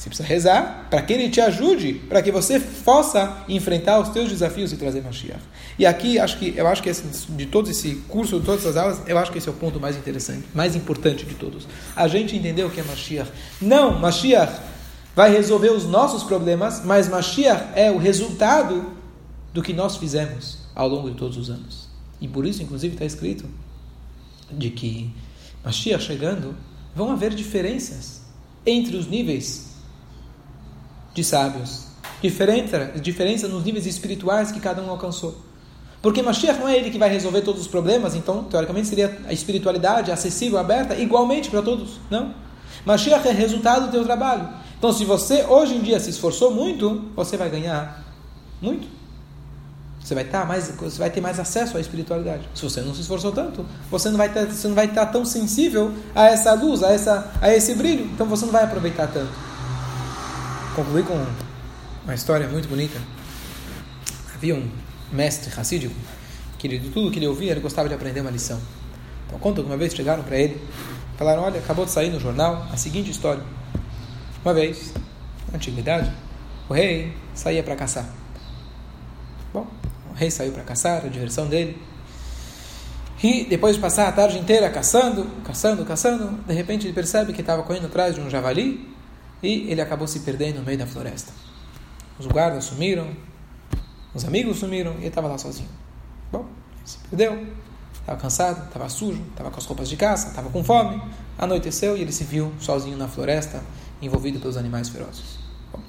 Você 0.00 0.08
precisa 0.08 0.26
rezar 0.26 0.86
para 0.88 1.02
que 1.02 1.12
ele 1.12 1.28
te 1.28 1.42
ajude, 1.42 1.92
para 1.92 2.22
que 2.22 2.32
você 2.32 2.58
possa 2.58 3.44
enfrentar 3.46 4.00
os 4.00 4.08
teus 4.08 4.30
desafios 4.30 4.72
e 4.72 4.78
trazer 4.78 5.02
Mashiach. 5.02 5.42
E 5.78 5.84
aqui, 5.84 6.18
acho 6.18 6.38
que, 6.38 6.54
eu 6.56 6.66
acho 6.66 6.82
que 6.82 6.88
esse, 6.88 7.02
de 7.32 7.44
todo 7.44 7.68
esse 7.68 7.96
curso, 8.08 8.40
de 8.40 8.46
todas 8.46 8.62
essas 8.62 8.78
aulas, 8.78 9.02
eu 9.06 9.18
acho 9.18 9.30
que 9.30 9.36
esse 9.36 9.46
é 9.46 9.52
o 9.52 9.54
ponto 9.54 9.78
mais 9.78 9.98
interessante, 9.98 10.46
mais 10.54 10.74
importante 10.74 11.26
de 11.26 11.34
todos. 11.34 11.68
A 11.94 12.08
gente 12.08 12.34
entendeu 12.34 12.68
o 12.68 12.70
que 12.70 12.80
é 12.80 12.82
Mashiach. 12.82 13.30
Não, 13.60 13.98
Mashiach 13.98 14.62
vai 15.14 15.30
resolver 15.30 15.68
os 15.68 15.84
nossos 15.84 16.22
problemas, 16.22 16.82
mas 16.82 17.06
Mashiach 17.06 17.78
é 17.78 17.90
o 17.90 17.98
resultado 17.98 18.94
do 19.52 19.60
que 19.62 19.74
nós 19.74 19.98
fizemos 19.98 20.60
ao 20.74 20.88
longo 20.88 21.10
de 21.10 21.16
todos 21.18 21.36
os 21.36 21.50
anos. 21.50 21.90
E 22.22 22.26
por 22.26 22.46
isso, 22.46 22.62
inclusive, 22.62 22.94
está 22.94 23.04
escrito 23.04 23.44
de 24.50 24.70
que 24.70 25.14
Mashiach 25.62 26.02
chegando, 26.02 26.56
vão 26.96 27.12
haver 27.12 27.34
diferenças 27.34 28.22
entre 28.64 28.96
os 28.96 29.06
níveis 29.06 29.69
de 31.20 31.24
sábios. 31.24 31.84
Diferença, 32.22 32.92
diferença 33.00 33.48
nos 33.48 33.64
níveis 33.64 33.86
espirituais 33.86 34.50
que 34.50 34.60
cada 34.60 34.82
um 34.82 34.90
alcançou. 34.90 35.36
Porque 36.02 36.22
Mashiach 36.22 36.58
não 36.58 36.68
é 36.68 36.76
ele 36.76 36.90
que 36.90 36.98
vai 36.98 37.10
resolver 37.10 37.42
todos 37.42 37.60
os 37.60 37.68
problemas, 37.68 38.14
então, 38.14 38.44
teoricamente, 38.44 38.88
seria 38.88 39.18
a 39.26 39.32
espiritualidade 39.32 40.10
acessível, 40.10 40.58
aberta, 40.58 40.94
igualmente 40.94 41.50
para 41.50 41.60
todos. 41.60 42.00
Não. 42.10 42.34
Mashiach 42.86 43.26
é 43.28 43.32
resultado 43.32 43.86
do 43.86 43.92
teu 43.92 44.04
trabalho. 44.04 44.48
Então, 44.78 44.92
se 44.92 45.04
você 45.04 45.44
hoje 45.44 45.74
em 45.74 45.82
dia 45.82 46.00
se 46.00 46.08
esforçou 46.08 46.50
muito, 46.50 47.04
você 47.14 47.36
vai 47.36 47.50
ganhar 47.50 48.02
muito. 48.62 48.88
Você 50.02 50.14
vai, 50.14 50.24
estar 50.24 50.46
mais, 50.46 50.70
você 50.70 50.98
vai 50.98 51.10
ter 51.10 51.20
mais 51.20 51.38
acesso 51.38 51.76
à 51.76 51.80
espiritualidade. 51.80 52.48
Se 52.54 52.62
você 52.62 52.80
não 52.80 52.94
se 52.94 53.02
esforçou 53.02 53.30
tanto, 53.30 53.66
você 53.90 54.08
não 54.08 54.16
vai, 54.16 54.30
ter, 54.30 54.46
você 54.46 54.66
não 54.66 54.74
vai 54.74 54.86
estar 54.86 55.04
tão 55.06 55.26
sensível 55.26 55.92
a 56.14 56.26
essa 56.28 56.54
luz, 56.54 56.82
a, 56.82 56.90
essa, 56.90 57.30
a 57.42 57.54
esse 57.54 57.74
brilho. 57.74 58.06
Então, 58.06 58.26
você 58.26 58.46
não 58.46 58.52
vai 58.52 58.64
aproveitar 58.64 59.06
tanto 59.08 59.49
concluir 60.80 61.04
com 61.04 61.26
uma 62.04 62.14
história 62.14 62.48
muito 62.48 62.66
bonita. 62.66 62.98
Havia 64.34 64.54
um 64.54 64.66
mestre 65.12 65.50
racídico 65.50 65.94
que 66.58 66.68
de 66.68 66.90
tudo 66.90 67.10
que 67.10 67.18
ele 67.18 67.26
ouvia, 67.26 67.50
ele 67.50 67.60
gostava 67.60 67.86
de 67.86 67.94
aprender 67.94 68.20
uma 68.22 68.30
lição. 68.30 68.58
Então 69.26 69.38
conta 69.38 69.60
que 69.60 69.66
uma 69.66 69.76
vez 69.76 69.94
chegaram 69.94 70.22
para 70.22 70.38
ele, 70.38 70.60
falaram, 71.18 71.42
olha, 71.42 71.60
acabou 71.60 71.84
de 71.84 71.90
sair 71.90 72.10
no 72.10 72.18
jornal 72.18 72.66
a 72.72 72.76
seguinte 72.78 73.10
história. 73.10 73.42
Uma 74.42 74.54
vez, 74.54 74.92
na 75.50 75.56
antiguidade, 75.56 76.10
o 76.68 76.72
rei 76.72 77.14
saía 77.34 77.62
para 77.62 77.76
caçar. 77.76 78.06
Bom, 79.52 79.66
o 80.10 80.14
rei 80.14 80.30
saiu 80.30 80.52
para 80.52 80.62
caçar, 80.62 81.04
a 81.04 81.08
diversão 81.08 81.46
dele. 81.46 81.80
E 83.22 83.44
depois 83.44 83.76
de 83.76 83.82
passar 83.82 84.08
a 84.08 84.12
tarde 84.12 84.38
inteira 84.38 84.70
caçando, 84.70 85.26
caçando, 85.44 85.84
caçando, 85.84 86.38
de 86.46 86.54
repente 86.54 86.86
ele 86.86 86.94
percebe 86.94 87.34
que 87.34 87.42
estava 87.42 87.62
correndo 87.62 87.86
atrás 87.86 88.14
de 88.14 88.20
um 88.22 88.30
javali 88.30 88.89
e 89.42 89.70
ele 89.70 89.80
acabou 89.80 90.06
se 90.06 90.20
perdendo 90.20 90.58
no 90.58 90.64
meio 90.64 90.78
da 90.78 90.86
floresta. 90.86 91.32
Os 92.18 92.26
guardas 92.26 92.64
sumiram, 92.64 93.08
os 94.14 94.24
amigos 94.24 94.58
sumiram 94.58 94.92
e 94.94 94.98
ele 94.98 95.08
estava 95.08 95.28
lá 95.28 95.38
sozinho. 95.38 95.68
Bom, 96.30 96.46
se 96.84 96.98
perdeu, 97.08 97.46
estava 97.94 98.20
cansado, 98.20 98.66
estava 98.66 98.88
sujo, 98.88 99.22
estava 99.30 99.50
com 99.50 99.58
as 99.58 99.64
roupas 99.64 99.88
de 99.88 99.96
caça, 99.96 100.28
estava 100.28 100.50
com 100.50 100.62
fome. 100.62 101.00
Anoiteceu 101.38 101.96
e 101.96 102.02
ele 102.02 102.12
se 102.12 102.24
viu 102.24 102.52
sozinho 102.60 102.96
na 102.96 103.08
floresta, 103.08 103.62
envolvido 104.02 104.38
pelos 104.38 104.56
animais 104.56 104.88
ferozes. 104.88 105.38
Bom, 105.72 105.80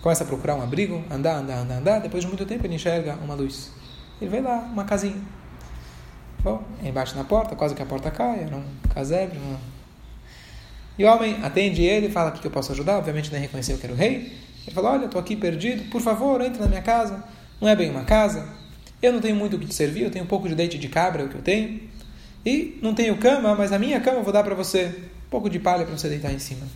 começa 0.00 0.24
a 0.24 0.26
procurar 0.26 0.54
um 0.56 0.62
abrigo, 0.62 1.04
andar, 1.10 1.36
andar, 1.36 1.58
andar, 1.58 1.78
andar. 1.78 1.98
Depois 2.00 2.22
de 2.22 2.28
muito 2.28 2.46
tempo 2.46 2.66
ele 2.66 2.76
enxerga 2.76 3.16
uma 3.16 3.34
luz. 3.34 3.70
Ele 4.20 4.30
vê 4.30 4.40
lá 4.40 4.58
uma 4.72 4.84
casinha. 4.84 5.20
Bom, 6.42 6.62
embaixo 6.82 7.14
na 7.16 7.24
porta, 7.24 7.54
quase 7.54 7.74
que 7.74 7.82
a 7.82 7.86
porta 7.86 8.10
cai, 8.10 8.44
era 8.44 8.56
um 8.56 8.64
casebre, 8.94 9.38
uma 9.38 9.58
e 11.00 11.04
o 11.04 11.08
homem 11.08 11.38
atende 11.42 11.82
ele 11.82 12.08
e 12.08 12.10
fala: 12.10 12.28
O 12.28 12.32
que 12.34 12.46
eu 12.46 12.50
posso 12.50 12.72
ajudar? 12.72 12.98
Obviamente 12.98 13.32
nem 13.32 13.40
reconheceu 13.40 13.78
que 13.78 13.86
era 13.86 13.94
o 13.94 13.96
rei. 13.96 14.36
Ele 14.66 14.74
fala: 14.74 14.90
Olha, 14.90 15.06
estou 15.06 15.18
aqui 15.18 15.34
perdido, 15.34 15.88
por 15.90 16.02
favor, 16.02 16.42
entre 16.42 16.60
na 16.60 16.68
minha 16.68 16.82
casa. 16.82 17.24
Não 17.58 17.66
é 17.66 17.74
bem 17.74 17.90
uma 17.90 18.04
casa. 18.04 18.46
Eu 19.00 19.10
não 19.14 19.18
tenho 19.18 19.34
muito 19.34 19.56
o 19.56 19.58
que 19.58 19.64
te 19.64 19.74
servir, 19.74 20.02
eu 20.02 20.10
tenho 20.10 20.26
um 20.26 20.28
pouco 20.28 20.46
de 20.46 20.54
leite 20.54 20.76
de 20.76 20.88
cabra, 20.88 21.22
é 21.22 21.24
o 21.24 21.30
que 21.30 21.36
eu 21.36 21.40
tenho. 21.40 21.80
E 22.44 22.78
não 22.82 22.94
tenho 22.94 23.16
cama, 23.16 23.54
mas 23.54 23.72
a 23.72 23.78
minha 23.78 23.98
cama 23.98 24.18
eu 24.18 24.22
vou 24.22 24.30
dar 24.30 24.44
para 24.44 24.54
você. 24.54 24.94
Um 25.26 25.30
pouco 25.30 25.48
de 25.48 25.58
palha 25.58 25.86
para 25.86 25.96
você 25.96 26.06
deitar 26.06 26.34
em 26.34 26.38
cima. 26.38 26.66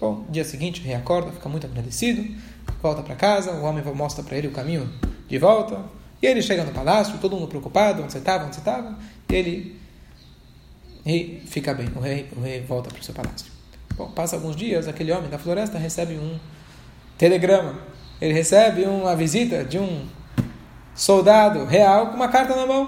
Bom, 0.00 0.24
dia 0.30 0.44
seguinte, 0.44 0.80
o 0.80 0.84
rei 0.84 0.94
acorda, 0.94 1.30
fica 1.30 1.46
muito 1.46 1.66
agradecido, 1.66 2.24
volta 2.80 3.02
para 3.02 3.14
casa, 3.16 3.52
o 3.52 3.64
homem 3.64 3.84
mostra 3.94 4.24
para 4.24 4.38
ele 4.38 4.48
o 4.48 4.52
caminho 4.52 4.88
de 5.28 5.36
volta. 5.36 5.78
E 6.22 6.26
ele 6.26 6.40
chega 6.40 6.64
no 6.64 6.72
palácio, 6.72 7.18
todo 7.18 7.36
mundo 7.36 7.48
preocupado, 7.48 8.02
onde 8.02 8.12
você 8.12 8.18
estava, 8.18 8.46
onde 8.46 8.54
você 8.54 8.62
estava. 8.62 8.98
E 9.28 9.34
ele 9.34 9.81
e 11.04 11.42
fica 11.46 11.74
bem. 11.74 11.88
O 11.94 12.00
rei, 12.00 12.28
o 12.36 12.40
rei 12.40 12.60
volta 12.60 12.90
para 12.90 13.00
o 13.00 13.04
seu 13.04 13.14
palácio. 13.14 13.46
Bom, 13.96 14.10
passa 14.10 14.36
alguns 14.36 14.56
dias, 14.56 14.88
aquele 14.88 15.12
homem 15.12 15.28
da 15.28 15.38
floresta 15.38 15.78
recebe 15.78 16.14
um 16.14 16.38
telegrama. 17.18 17.78
Ele 18.20 18.32
recebe 18.32 18.84
uma 18.84 19.14
visita 19.16 19.64
de 19.64 19.78
um 19.78 20.06
soldado 20.94 21.64
real 21.64 22.08
com 22.08 22.16
uma 22.16 22.28
carta 22.28 22.54
na 22.54 22.66
mão. 22.66 22.86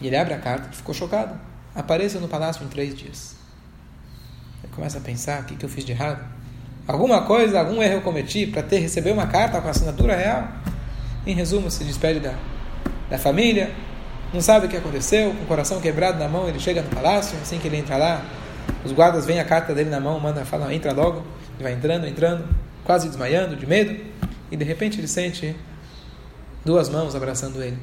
E 0.00 0.06
ele 0.06 0.16
abre 0.16 0.34
a 0.34 0.38
carta 0.38 0.70
ficou 0.72 0.94
chocado. 0.94 1.38
Apareça 1.74 2.18
no 2.18 2.28
palácio 2.28 2.64
em 2.64 2.68
três 2.68 2.94
dias. 2.94 3.36
Ele 4.62 4.72
começa 4.72 4.98
a 4.98 5.00
pensar: 5.00 5.42
o 5.42 5.44
que, 5.44 5.56
que 5.56 5.64
eu 5.64 5.68
fiz 5.68 5.84
de 5.84 5.92
errado? 5.92 6.24
Alguma 6.86 7.22
coisa, 7.22 7.60
algum 7.60 7.82
erro 7.82 7.94
eu 7.94 8.02
cometi 8.02 8.46
para 8.46 8.62
ter 8.62 8.78
receber 8.78 9.12
uma 9.12 9.26
carta 9.26 9.60
com 9.60 9.68
assinatura 9.68 10.16
real? 10.16 10.48
Em 11.26 11.34
resumo, 11.34 11.70
se 11.70 11.84
despede 11.84 12.20
da, 12.20 12.34
da 13.10 13.18
família, 13.18 13.74
não 14.32 14.40
sabe 14.40 14.66
o 14.66 14.68
que 14.68 14.76
aconteceu, 14.76 15.32
com 15.34 15.42
o 15.44 15.46
coração 15.46 15.80
quebrado 15.80 16.18
na 16.18 16.28
mão, 16.28 16.48
ele 16.48 16.58
chega 16.58 16.82
no 16.82 16.88
palácio, 16.88 17.38
assim 17.40 17.58
que 17.58 17.66
ele 17.66 17.78
entra 17.78 17.96
lá, 17.96 18.22
os 18.84 18.92
guardas 18.92 19.24
veem 19.24 19.40
a 19.40 19.44
carta 19.44 19.74
dele 19.74 19.88
na 19.88 20.00
mão, 20.00 20.20
manda, 20.20 20.44
fala, 20.44 20.72
entra 20.72 20.92
logo, 20.92 21.24
ele 21.54 21.62
vai 21.62 21.72
entrando, 21.72 22.06
entrando, 22.06 22.44
quase 22.84 23.08
desmaiando 23.08 23.56
de 23.56 23.66
medo, 23.66 23.98
e 24.50 24.56
de 24.56 24.64
repente 24.64 25.00
ele 25.00 25.08
sente 25.08 25.56
duas 26.64 26.88
mãos 26.88 27.14
abraçando 27.14 27.62
ele. 27.62 27.78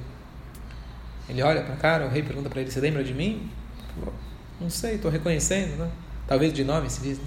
Ele 1.27 1.41
olha 1.41 1.63
para 1.63 1.75
cara, 1.75 2.05
o 2.05 2.10
rei 2.10 2.21
pergunta 2.21 2.49
para 2.49 2.62
ele, 2.62 2.71
você 2.71 2.79
lembra 2.79 3.03
de 3.03 3.13
mim? 3.13 3.49
Não 4.62 4.69
sei, 4.69 4.95
estou 4.95 5.10
reconhecendo, 5.10 5.77
né? 5.77 5.89
Talvez 6.27 6.53
de 6.53 6.63
nome 6.63 6.89
se 6.89 7.01
diz. 7.01 7.17
Né? 7.17 7.25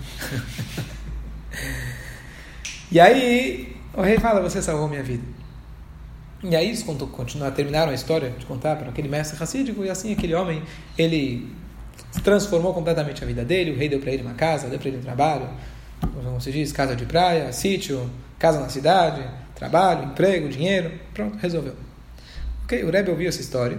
e 2.92 3.00
aí 3.00 3.76
o 3.92 4.02
rei 4.02 4.18
fala, 4.18 4.40
você 4.40 4.62
salvou 4.62 4.88
minha 4.88 5.02
vida. 5.02 5.37
E 6.42 6.54
aí 6.54 6.68
eles 6.68 6.82
continuaram, 6.84 7.54
terminaram 7.54 7.90
a 7.90 7.94
história 7.94 8.30
de 8.30 8.46
contar 8.46 8.76
para 8.76 8.90
aquele 8.90 9.08
mestre 9.08 9.36
racídico, 9.36 9.84
e 9.84 9.90
assim 9.90 10.12
aquele 10.12 10.34
homem, 10.34 10.62
ele 10.96 11.52
transformou 12.22 12.72
completamente 12.72 13.24
a 13.24 13.26
vida 13.26 13.44
dele, 13.44 13.72
o 13.72 13.76
rei 13.76 13.88
deu 13.88 13.98
para 13.98 14.12
ele 14.12 14.22
uma 14.22 14.34
casa, 14.34 14.68
deu 14.68 14.78
para 14.78 14.88
ele 14.88 14.98
um 14.98 15.02
trabalho, 15.02 15.48
como 16.00 16.40
se 16.40 16.52
diz, 16.52 16.70
casa 16.70 16.94
de 16.94 17.04
praia, 17.06 17.52
sítio, 17.52 18.08
casa 18.38 18.60
na 18.60 18.68
cidade, 18.68 19.22
trabalho, 19.56 20.04
emprego, 20.04 20.48
dinheiro, 20.48 20.92
pronto, 21.12 21.36
resolveu. 21.38 21.74
Ok, 22.64 22.84
o 22.84 22.90
Rebbe 22.90 23.10
ouviu 23.10 23.28
essa 23.28 23.40
história, 23.40 23.76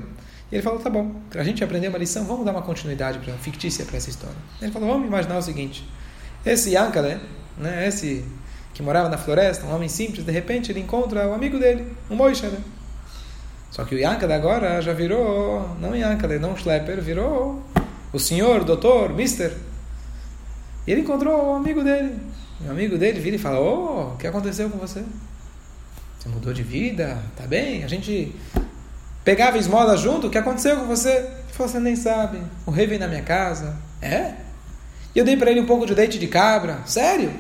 e 0.51 0.55
ele 0.55 0.61
falou, 0.61 0.79
tá 0.79 0.89
bom, 0.89 1.15
a 1.33 1.43
gente 1.43 1.63
aprender 1.63 1.87
uma 1.87 1.97
lição, 1.97 2.25
vamos 2.25 2.45
dar 2.45 2.51
uma 2.51 2.61
continuidade 2.61 3.19
pra, 3.19 3.33
fictícia 3.35 3.85
para 3.85 3.95
essa 3.95 4.09
história. 4.09 4.35
Ele 4.61 4.71
falou, 4.71 4.89
vamos 4.89 5.07
imaginar 5.07 5.37
o 5.37 5.41
seguinte, 5.41 5.87
esse 6.45 6.71
Yankale, 6.71 7.19
né, 7.57 7.87
esse 7.87 8.25
que 8.73 8.81
morava 8.81 9.09
na 9.09 9.17
floresta, 9.17 9.65
um 9.65 9.75
homem 9.75 9.89
simples, 9.89 10.25
de 10.25 10.31
repente 10.31 10.71
ele 10.71 10.79
encontra 10.79 11.27
o 11.27 11.33
amigo 11.33 11.59
dele, 11.59 11.91
um 12.09 12.15
Moishe. 12.15 12.45
Né? 12.45 12.59
Só 13.71 13.83
que 13.83 13.95
o 13.95 13.99
Yankale 13.99 14.33
agora 14.33 14.81
já 14.81 14.93
virou, 14.93 15.75
não 15.79 15.95
Yankale, 15.95 16.39
não 16.39 16.55
Schlepper, 16.55 17.01
virou 17.01 17.63
o 18.11 18.19
senhor, 18.19 18.63
doutor, 18.63 19.13
mister. 19.13 19.53
E 20.87 20.91
ele 20.91 21.01
encontrou 21.01 21.53
o 21.53 21.55
amigo 21.55 21.83
dele. 21.83 22.17
O 22.65 22.71
amigo 22.71 22.97
dele 22.97 23.19
vira 23.19 23.35
e 23.35 23.39
fala: 23.39 23.59
Oh, 23.59 24.13
o 24.13 24.17
que 24.17 24.27
aconteceu 24.27 24.69
com 24.69 24.77
você? 24.77 25.03
Você 26.17 26.29
mudou 26.29 26.51
de 26.51 26.63
vida? 26.63 27.21
Tá 27.35 27.45
bem? 27.45 27.83
A 27.83 27.87
gente 27.87 28.35
pegava 29.23 29.57
esmola 29.57 29.95
junto, 29.95 30.27
o 30.27 30.29
que 30.29 30.37
aconteceu 30.37 30.77
com 30.77 30.85
você? 30.85 31.09
Ele 31.09 31.53
falou: 31.53 31.71
Você 31.71 31.79
nem 31.79 31.95
sabe. 31.95 32.41
O 32.65 32.71
rei 32.71 32.87
veio 32.87 32.99
na 32.99 33.07
minha 33.07 33.21
casa. 33.21 33.77
É? 34.01 34.33
E 35.13 35.19
eu 35.19 35.25
dei 35.25 35.37
para 35.37 35.51
ele 35.51 35.61
um 35.61 35.65
pouco 35.65 35.85
de 35.85 35.93
leite 35.93 36.17
de 36.17 36.27
cabra. 36.27 36.79
Sério? 36.85 37.31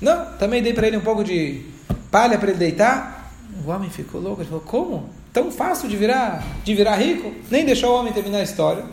Não, 0.00 0.36
também 0.38 0.62
dei 0.62 0.72
para 0.72 0.86
ele 0.86 0.96
um 0.96 1.02
pouco 1.02 1.24
de 1.24 1.64
palha 2.10 2.38
para 2.38 2.50
ele 2.50 2.58
deitar. 2.58 3.32
O 3.64 3.70
homem 3.70 3.90
ficou 3.90 4.20
louco, 4.20 4.42
ele 4.42 4.48
falou: 4.48 4.64
Como? 4.64 5.10
Tão 5.32 5.50
fácil 5.50 5.88
de 5.88 5.96
virar, 5.96 6.44
de 6.64 6.74
virar 6.74 6.96
rico? 6.96 7.32
Nem 7.50 7.64
deixou 7.64 7.90
o 7.90 7.98
homem 8.00 8.12
terminar 8.12 8.38
a 8.38 8.42
história. 8.42 8.84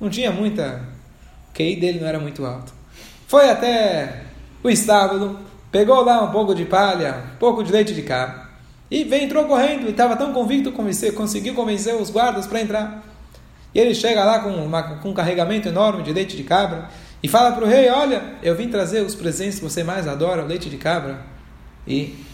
Não 0.00 0.08
tinha 0.08 0.30
muita. 0.30 0.82
O 1.50 1.54
QI 1.54 1.76
dele 1.76 2.00
não 2.00 2.06
era 2.06 2.18
muito 2.18 2.44
alto. 2.44 2.72
Foi 3.26 3.50
até 3.50 4.22
o 4.62 4.70
estábulo, 4.70 5.38
pegou 5.70 6.02
lá 6.02 6.22
um 6.22 6.30
pouco 6.30 6.54
de 6.54 6.64
palha, 6.64 7.24
um 7.34 7.38
pouco 7.38 7.62
de 7.62 7.70
leite 7.70 7.94
de 7.94 8.02
cabra. 8.02 8.48
E 8.90 9.04
veio, 9.04 9.24
entrou 9.24 9.44
correndo, 9.44 9.86
e 9.86 9.90
estava 9.90 10.16
tão 10.16 10.32
convicto, 10.32 10.72
convencer, 10.72 11.12
conseguiu 11.12 11.54
convencer 11.54 11.94
os 11.94 12.10
guardas 12.10 12.46
para 12.46 12.60
entrar. 12.60 13.04
E 13.74 13.78
ele 13.78 13.94
chega 13.94 14.24
lá 14.24 14.38
com, 14.38 14.50
uma, 14.50 14.82
com 14.82 15.10
um 15.10 15.14
carregamento 15.14 15.68
enorme 15.68 16.02
de 16.02 16.12
leite 16.12 16.36
de 16.36 16.42
cabra. 16.42 16.88
E 17.22 17.28
fala 17.28 17.52
para 17.52 17.64
o 17.64 17.68
rei: 17.68 17.88
Olha, 17.88 18.38
eu 18.42 18.54
vim 18.54 18.68
trazer 18.68 19.02
os 19.02 19.14
presentes 19.14 19.56
que 19.58 19.64
você 19.64 19.82
mais 19.82 20.06
adora, 20.06 20.44
o 20.44 20.46
leite 20.46 20.70
de 20.70 20.76
cabra 20.76 21.24
e 21.86 22.24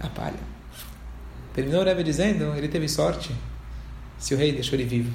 a 0.00 0.08
palha. 0.08 0.48
Terminou 1.52 1.82
o 1.82 1.84
Rebbe 1.84 2.02
dizendo: 2.02 2.54
Ele 2.56 2.68
teve 2.68 2.88
sorte 2.88 3.34
se 4.18 4.34
o 4.34 4.38
rei 4.38 4.52
deixou 4.52 4.78
ele 4.78 4.88
vivo. 4.88 5.12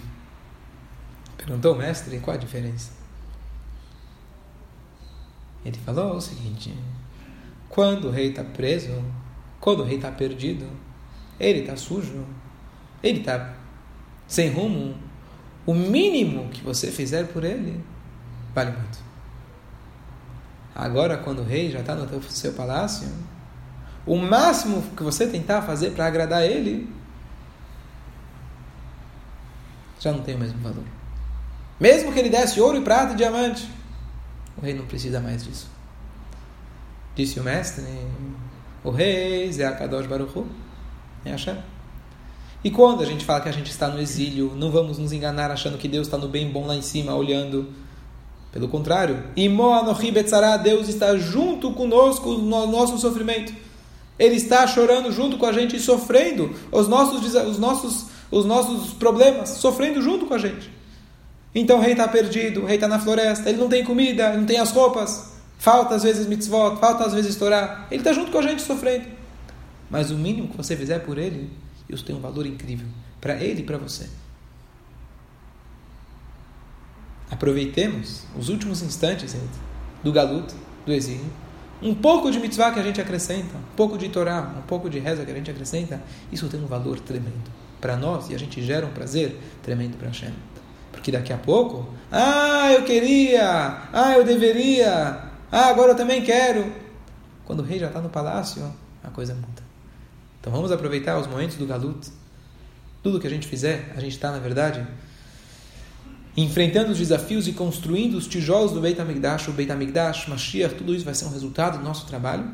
Perguntou 1.37 1.73
o 1.73 1.77
mestre: 1.77 2.19
Qual 2.19 2.35
a 2.35 2.39
diferença? 2.39 2.91
Ele 5.65 5.77
falou 5.85 6.17
o 6.17 6.21
seguinte: 6.21 6.73
quando 7.69 8.09
o 8.09 8.11
rei 8.11 8.29
está 8.29 8.43
preso, 8.43 9.03
quando 9.59 9.79
o 9.79 9.83
rei 9.83 9.95
está 9.95 10.11
perdido, 10.11 10.67
ele 11.39 11.61
está 11.61 11.75
sujo, 11.75 12.25
ele 13.01 13.19
está 13.19 13.55
sem 14.27 14.49
rumo, 14.49 14.95
o 15.65 15.73
mínimo 15.73 16.49
que 16.49 16.61
você 16.61 16.91
fizer 16.91 17.27
por 17.27 17.43
ele 17.43 17.81
vale 18.53 18.71
muito. 18.71 18.99
Agora, 20.75 21.17
quando 21.17 21.39
o 21.39 21.43
rei 21.43 21.71
já 21.71 21.79
está 21.81 21.95
no 21.95 22.23
seu 22.29 22.53
palácio, 22.53 23.07
o 24.05 24.17
máximo 24.17 24.81
que 24.95 25.03
você 25.03 25.27
tentar 25.27 25.61
fazer 25.61 25.91
para 25.91 26.07
agradar 26.07 26.43
ele 26.43 26.89
já 29.99 30.11
não 30.11 30.21
tem 30.21 30.35
o 30.35 30.39
mesmo 30.39 30.59
valor. 30.59 30.83
Mesmo 31.79 32.11
que 32.11 32.19
ele 32.19 32.29
desse 32.29 32.59
ouro 32.59 32.77
e 32.77 32.81
prata 32.81 33.13
e 33.13 33.15
diamante, 33.15 33.69
o 34.57 34.61
rei 34.61 34.73
não 34.73 34.85
precisa 34.85 35.19
mais 35.19 35.43
disso. 35.43 35.69
Disse 37.15 37.39
o 37.39 37.43
mestre, 37.43 37.85
o 38.83 38.89
rei 38.89 39.51
Zé 39.51 39.65
Akadosh 39.65 40.07
Baruchu, 40.07 40.45
é 41.23 41.31
Hashem. 41.31 41.57
E 42.63 42.71
quando 42.71 43.03
a 43.03 43.05
gente 43.05 43.25
fala 43.25 43.41
que 43.41 43.49
a 43.49 43.51
gente 43.53 43.69
está 43.69 43.87
no 43.87 43.99
exílio, 43.99 44.53
não 44.55 44.71
vamos 44.71 44.97
nos 44.97 45.11
enganar 45.11 45.51
achando 45.51 45.77
que 45.77 45.87
Deus 45.87 46.07
está 46.07 46.17
no 46.17 46.27
bem 46.27 46.49
bom 46.49 46.65
lá 46.65 46.75
em 46.75 46.81
cima, 46.81 47.13
olhando. 47.13 47.71
Pelo 48.53 48.67
contrário, 48.67 49.23
Deus 50.63 50.87
está 50.87 51.17
junto 51.17 51.71
conosco 51.71 52.33
no 52.33 52.67
nosso 52.67 52.99
sofrimento. 52.99 53.51
Ele 54.17 54.35
está 54.35 54.67
chorando 54.67 55.11
junto 55.11 55.39
com 55.39 55.47
a 55.47 55.51
gente 55.51 55.75
e 55.75 55.79
sofrendo 55.79 56.55
os 56.71 56.87
nossos, 56.87 57.33
os 57.33 57.57
nossos, 57.57 58.05
os 58.29 58.45
nossos 58.45 58.93
problemas, 58.93 59.49
sofrendo 59.49 59.99
junto 60.03 60.27
com 60.27 60.35
a 60.35 60.37
gente. 60.37 60.71
Então 61.55 61.79
o 61.79 61.81
rei 61.81 61.93
está 61.93 62.07
perdido, 62.07 62.61
o 62.61 62.65
rei 62.65 62.75
está 62.75 62.87
na 62.87 62.99
floresta, 62.99 63.49
ele 63.49 63.57
não 63.57 63.67
tem 63.67 63.83
comida, 63.83 64.37
não 64.37 64.45
tem 64.45 64.59
as 64.59 64.69
roupas, 64.69 65.33
falta 65.57 65.95
às 65.95 66.03
vezes 66.03 66.27
mitzvot, 66.27 66.79
falta 66.79 67.05
às 67.05 67.13
vezes 67.13 67.31
estourar. 67.31 67.87
Ele 67.89 68.01
está 68.01 68.13
junto 68.13 68.31
com 68.31 68.37
a 68.37 68.43
gente 68.43 68.61
sofrendo. 68.61 69.07
Mas 69.89 70.11
o 70.11 70.15
mínimo 70.15 70.47
que 70.47 70.57
você 70.57 70.77
fizer 70.77 70.99
por 70.99 71.17
ele, 71.17 71.49
isso 71.89 72.05
tem 72.05 72.15
um 72.15 72.19
valor 72.21 72.45
incrível 72.45 72.85
para 73.19 73.43
ele 73.43 73.61
e 73.61 73.63
para 73.63 73.79
você. 73.79 74.07
Aproveitemos 77.33 78.25
os 78.37 78.49
últimos 78.49 78.83
instantes 78.83 79.35
do 80.03 80.11
galuto, 80.11 80.53
do 80.85 80.93
exílio. 80.93 81.25
Um 81.81 81.95
pouco 81.95 82.29
de 82.29 82.39
mitzvah 82.39 82.71
que 82.71 82.79
a 82.79 82.83
gente 82.83 83.01
acrescenta, 83.01 83.57
um 83.57 83.75
pouco 83.75 83.97
de 83.97 84.07
Torá, 84.09 84.53
um 84.55 84.61
pouco 84.61 84.87
de 84.87 84.99
reza 84.99 85.25
que 85.25 85.31
a 85.31 85.33
gente 85.33 85.49
acrescenta, 85.49 85.99
isso 86.31 86.47
tem 86.47 86.61
um 86.61 86.67
valor 86.67 86.99
tremendo 86.99 87.51
para 87.81 87.97
nós 87.97 88.29
e 88.29 88.35
a 88.35 88.37
gente 88.37 88.61
gera 88.61 88.85
um 88.85 88.91
prazer 88.91 89.35
tremendo 89.63 89.97
para 89.97 90.09
Hashem. 90.09 90.31
Porque 90.91 91.11
daqui 91.11 91.33
a 91.33 91.37
pouco, 91.37 91.89
ah, 92.11 92.71
eu 92.71 92.83
queria, 92.83 93.89
ah, 93.91 94.13
eu 94.15 94.23
deveria, 94.23 95.23
ah, 95.51 95.69
agora 95.69 95.93
eu 95.93 95.97
também 95.97 96.21
quero. 96.21 96.71
Quando 97.45 97.61
o 97.61 97.63
rei 97.63 97.79
já 97.79 97.87
está 97.87 97.99
no 97.99 98.09
palácio, 98.09 98.71
a 99.03 99.09
coisa 99.09 99.33
muda. 99.33 99.63
Então 100.39 100.53
vamos 100.53 100.71
aproveitar 100.71 101.17
os 101.17 101.25
momentos 101.25 101.57
do 101.57 101.65
Galut. 101.65 102.11
Tudo 103.01 103.19
que 103.19 103.25
a 103.25 103.29
gente 103.29 103.47
fizer, 103.47 103.91
a 103.97 103.99
gente 103.99 104.13
está, 104.13 104.31
na 104.31 104.37
verdade, 104.37 104.85
enfrentando 106.35 106.91
os 106.91 106.97
desafios 106.97 107.47
e 107.47 107.53
construindo 107.53 108.15
os 108.15 108.27
tijolos 108.27 108.71
do 108.71 108.81
Beit 108.81 108.99
HaMikdash, 108.99 109.47
o 109.47 109.51
Beit 109.51 109.71
HaMikdash, 109.71 110.27
Mashiach, 110.27 110.75
tudo 110.75 110.95
isso 110.95 111.05
vai 111.05 111.13
ser 111.13 111.25
um 111.25 111.29
resultado 111.29 111.77
do 111.77 111.83
nosso 111.83 112.07
trabalho. 112.07 112.49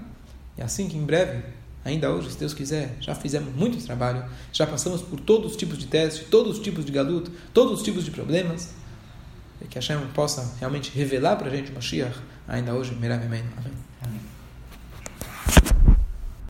E 0.57 0.61
assim 0.61 0.89
que 0.89 0.97
em 0.97 1.05
breve, 1.05 1.43
ainda 1.83 2.11
hoje, 2.11 2.31
se 2.31 2.37
Deus 2.37 2.53
quiser, 2.53 2.97
já 2.99 3.15
fizemos 3.15 3.55
muito 3.55 3.81
trabalho, 3.85 4.25
já 4.51 4.67
passamos 4.67 5.01
por 5.01 5.19
todos 5.19 5.51
os 5.51 5.57
tipos 5.57 5.77
de 5.77 5.87
testes, 5.87 6.27
todos 6.29 6.57
os 6.57 6.63
tipos 6.63 6.83
de 6.83 6.91
galut, 6.91 7.31
todos 7.53 7.79
os 7.79 7.83
tipos 7.83 8.03
de 8.03 8.11
problemas, 8.11 8.73
e 9.61 9.67
que 9.67 9.75
Hashem 9.75 9.97
possa 10.13 10.55
realmente 10.59 10.91
revelar 10.93 11.37
para 11.37 11.49
a 11.49 11.55
gente 11.55 11.71
Mashiach, 11.71 12.19
ainda 12.47 12.73
hoje, 12.73 12.91
Amém. 12.91 13.43
Amém. 13.57 13.88